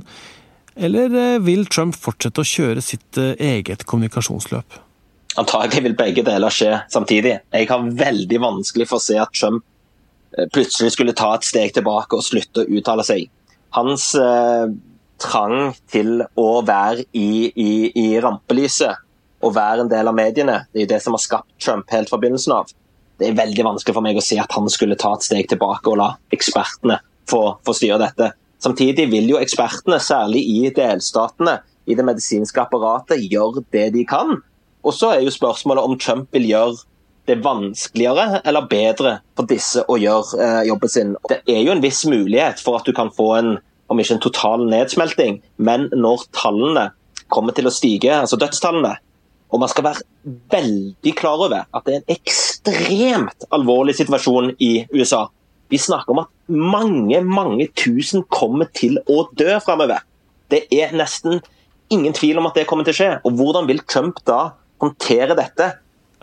Eller 0.80 1.12
uh, 1.12 1.44
vil 1.44 1.68
Trump 1.70 1.98
fortsette 2.00 2.42
å 2.42 2.48
kjøre 2.48 2.82
sitt 2.82 3.20
uh, 3.20 3.36
eget 3.36 3.84
kommunikasjonsløp? 3.86 4.80
Antagelig 5.38 5.84
vil 5.86 5.98
begge 6.00 6.24
deler 6.26 6.54
skje 6.54 6.72
samtidig. 6.90 7.36
Jeg 7.54 7.70
har 7.70 7.92
veldig 8.00 8.42
vanskelig 8.42 8.88
for 8.90 8.98
å 8.98 9.06
se 9.10 9.20
at 9.22 9.36
Trump 9.36 9.62
plutselig 10.56 10.96
skulle 10.96 11.16
ta 11.18 11.34
et 11.36 11.46
steg 11.46 11.76
tilbake 11.76 12.18
og 12.18 12.26
slutte 12.26 12.64
å 12.64 12.80
uttale 12.80 13.06
seg 13.06 13.28
hans 13.78 14.16
eh, 14.16 14.68
trang 15.22 15.76
til 15.92 16.24
å 16.38 16.48
være 16.66 17.06
i, 17.18 17.52
i, 17.52 17.72
i, 17.92 18.08
rampelyset 18.24 19.04
og 19.46 19.54
være 19.56 19.86
en 19.86 19.92
del 19.92 20.10
av 20.10 20.16
mediene, 20.18 20.64
det 20.72 20.82
er 20.82 20.86
jo 20.86 20.92
det 20.96 21.02
som 21.04 21.16
har 21.18 21.24
skapt 21.24 21.52
Trump 21.62 21.92
helt 21.94 22.10
fra 22.10 22.20
begynnelsen 22.22 22.56
av. 22.56 22.72
Det 23.18 23.30
er 23.30 23.38
veldig 23.38 23.66
vanskelig 23.66 23.96
for 23.98 24.06
meg 24.06 24.18
å 24.18 24.26
se 24.26 24.38
at 24.42 24.54
han 24.54 24.70
skulle 24.70 24.98
ta 25.00 25.14
et 25.16 25.26
steg 25.26 25.50
tilbake 25.50 25.90
og 25.92 26.00
la 26.02 26.10
ekspertene 26.34 27.00
få, 27.30 27.42
få 27.66 27.76
styre 27.78 28.02
dette. 28.02 28.32
Samtidig 28.64 29.08
vil 29.12 29.30
jo 29.30 29.40
ekspertene, 29.42 30.00
særlig 30.02 30.42
i 30.50 30.60
delstatene, 30.74 31.60
i 31.88 31.96
det 31.96 32.06
medisinske 32.06 32.62
apparatet, 32.62 33.22
gjøre 33.30 33.64
det 33.74 33.92
de 33.94 34.04
kan. 34.10 34.40
Og 34.86 34.96
så 34.96 35.14
er 35.16 35.26
jo 35.26 35.34
spørsmålet 35.34 35.86
om 35.86 35.98
Trump 36.02 36.34
vil 36.34 36.50
gjøre 36.50 36.78
det 37.28 37.42
vanskeligere 37.44 38.42
eller 38.48 38.68
bedre 38.72 39.18
for 39.36 39.50
disse 39.50 39.84
å 39.84 39.98
gjøre 40.00 40.44
eh, 40.44 40.62
jobben 40.70 40.92
sin. 40.92 41.16
Det 41.30 41.42
er 41.44 41.62
jo 41.66 41.74
en 41.74 41.84
viss 41.84 42.06
mulighet 42.08 42.62
for 42.64 42.80
at 42.80 42.88
du 42.88 42.96
kan 42.96 43.12
få 43.14 43.34
en, 43.38 43.58
om 43.88 44.00
ikke 44.00 44.18
en 44.18 44.24
total 44.24 44.66
nedsmelting, 44.70 45.42
men 45.58 45.88
når 45.96 46.28
tallene 46.36 46.90
kommer 47.34 47.56
til 47.56 47.68
å 47.68 47.74
stige, 47.74 48.14
altså 48.14 48.40
dødstallene, 48.40 48.96
og 49.48 49.62
man 49.64 49.72
skal 49.72 49.86
være 49.88 50.34
veldig 50.52 51.14
klar 51.16 51.40
over 51.46 51.64
at 51.64 51.86
det 51.88 51.94
er 51.94 52.02
en 52.02 52.16
ekstremt 52.18 53.48
alvorlig 53.56 53.96
situasjon 53.96 54.52
i 54.64 54.72
USA. 54.92 55.28
Vi 55.72 55.80
snakker 55.80 56.14
om 56.14 56.24
at 56.26 56.32
mange, 56.52 57.22
mange 57.24 57.70
tusen 57.76 58.26
kommer 58.32 58.68
til 58.76 59.00
å 59.08 59.26
dø 59.40 59.56
framover. 59.64 60.04
Det 60.52 60.66
er 60.72 60.96
nesten 60.96 61.42
ingen 61.92 62.16
tvil 62.16 62.40
om 62.40 62.48
at 62.50 62.60
det 62.60 62.68
kommer 62.68 62.88
til 62.88 62.96
å 62.96 63.00
skje. 63.00 63.10
Og 63.28 63.40
hvordan 63.40 63.68
vil 63.70 63.84
Trump 63.88 64.20
da 64.28 64.58
håndtere 64.84 65.36
dette? 65.40 65.74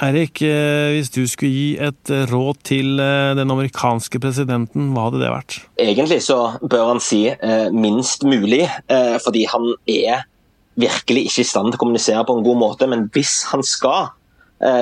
Eirik, 0.02 0.40
eh, 0.42 0.90
hvis 0.96 1.10
du 1.14 1.22
skulle 1.30 1.54
gi 1.54 1.66
et 1.78 2.10
eh, 2.10 2.24
råd 2.26 2.58
til 2.66 2.98
eh, 2.98 3.30
den 3.38 3.52
amerikanske 3.54 4.18
presidenten, 4.18 4.88
hva 4.90 5.06
hadde 5.06 5.20
det 5.22 5.30
vært? 5.30 5.58
Egentlig 5.78 6.18
så 6.26 6.38
bør 6.62 6.88
han 6.90 7.02
si 7.02 7.22
minst 7.74 8.26
mulig, 8.26 8.64
fordi 9.22 9.44
han 9.50 9.70
er 9.90 10.24
virkelig 10.80 11.28
ikke 11.28 11.44
i 11.44 11.46
stand 11.46 11.70
til 11.70 11.78
å 11.78 11.82
kommunisere 11.84 12.24
på 12.26 12.34
en 12.34 12.46
god 12.46 12.58
måte. 12.58 12.88
Men 12.90 13.06
hvis 13.14 13.44
han 13.52 13.62
skal 13.66 14.10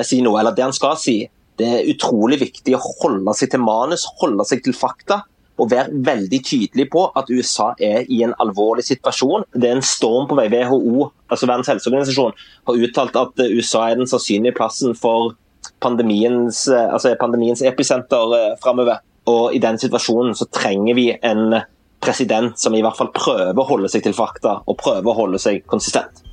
si 0.05 0.21
noe, 0.23 0.39
eller 0.39 0.55
det 0.55 0.65
han 0.65 0.75
skal 0.75 0.97
si, 0.97 1.17
det 1.59 1.69
er 1.69 1.91
utrolig 1.91 2.39
viktig 2.41 2.73
å 2.77 2.81
holde 2.81 3.35
seg 3.37 3.51
til 3.53 3.61
manus, 3.61 4.07
holde 4.21 4.45
seg 4.49 4.63
til 4.65 4.75
fakta 4.77 5.21
og 5.61 5.69
være 5.69 5.93
veldig 6.05 6.39
tydelig 6.45 6.87
på 6.93 7.05
at 7.19 7.29
USA 7.29 7.71
er 7.77 8.07
i 8.09 8.23
en 8.25 8.33
alvorlig 8.41 8.85
situasjon. 8.87 9.45
Det 9.53 9.69
er 9.69 9.77
en 9.77 9.85
storm 9.85 10.27
på 10.29 10.37
vei. 10.39 10.47
WHO, 10.53 11.09
altså 11.29 11.49
Verdens 11.49 11.69
helseorganisasjon, 11.69 12.33
har 12.67 12.83
uttalt 12.87 13.19
at 13.21 13.43
USA 13.53 13.87
er 13.89 14.01
den 14.01 14.09
sannsynlige 14.09 14.57
plassen 14.57 14.97
for 14.97 15.35
pandemiens, 15.83 16.65
altså 16.67 17.13
pandemiens 17.19 17.63
episenter 17.65 18.37
eh, 18.39 18.49
framover. 18.63 19.03
Og 19.29 19.53
i 19.55 19.61
den 19.63 19.77
situasjonen 19.79 20.35
så 20.35 20.49
trenger 20.51 20.97
vi 20.97 21.07
en 21.15 21.61
president 22.03 22.59
som 22.59 22.75
i 22.75 22.83
hvert 22.83 22.99
fall 22.99 23.13
prøver 23.15 23.61
å 23.61 23.69
holde 23.69 23.91
seg 23.91 24.03
til 24.03 24.15
fakta, 24.17 24.59
og 24.67 24.79
prøver 24.81 25.07
å 25.07 25.19
holde 25.21 25.39
seg 25.39 25.63
konsistent. 25.71 26.23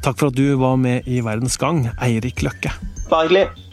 Takk 0.00 0.16
for 0.16 0.32
at 0.32 0.38
du 0.38 0.56
var 0.58 0.80
med 0.80 1.06
i 1.06 1.20
Verdens 1.22 1.60
Gang, 1.60 1.84
Eirik 2.02 2.42
Løkke. 2.42 2.72
Bare 3.10 3.28
hyggelig. 3.28 3.69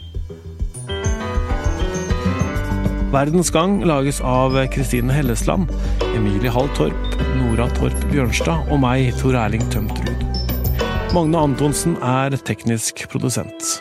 Verdens 3.08 3.48
Gang 3.52 3.78
lages 3.88 4.20
av 4.20 4.52
Kristine 4.68 5.12
Hellesland, 5.12 5.70
Emilie 6.14 6.50
Hall 6.52 6.68
Torp, 6.76 7.16
Nora 7.38 7.64
Torp 7.78 7.96
Bjørnstad 8.12 8.68
og 8.68 8.82
meg, 8.84 9.14
Tor 9.16 9.38
Erling 9.46 9.64
Tømtrud. 9.72 10.26
Magne 11.16 11.40
Antonsen 11.48 11.96
er 12.04 12.36
teknisk 12.44 13.06
produsent. 13.08 13.78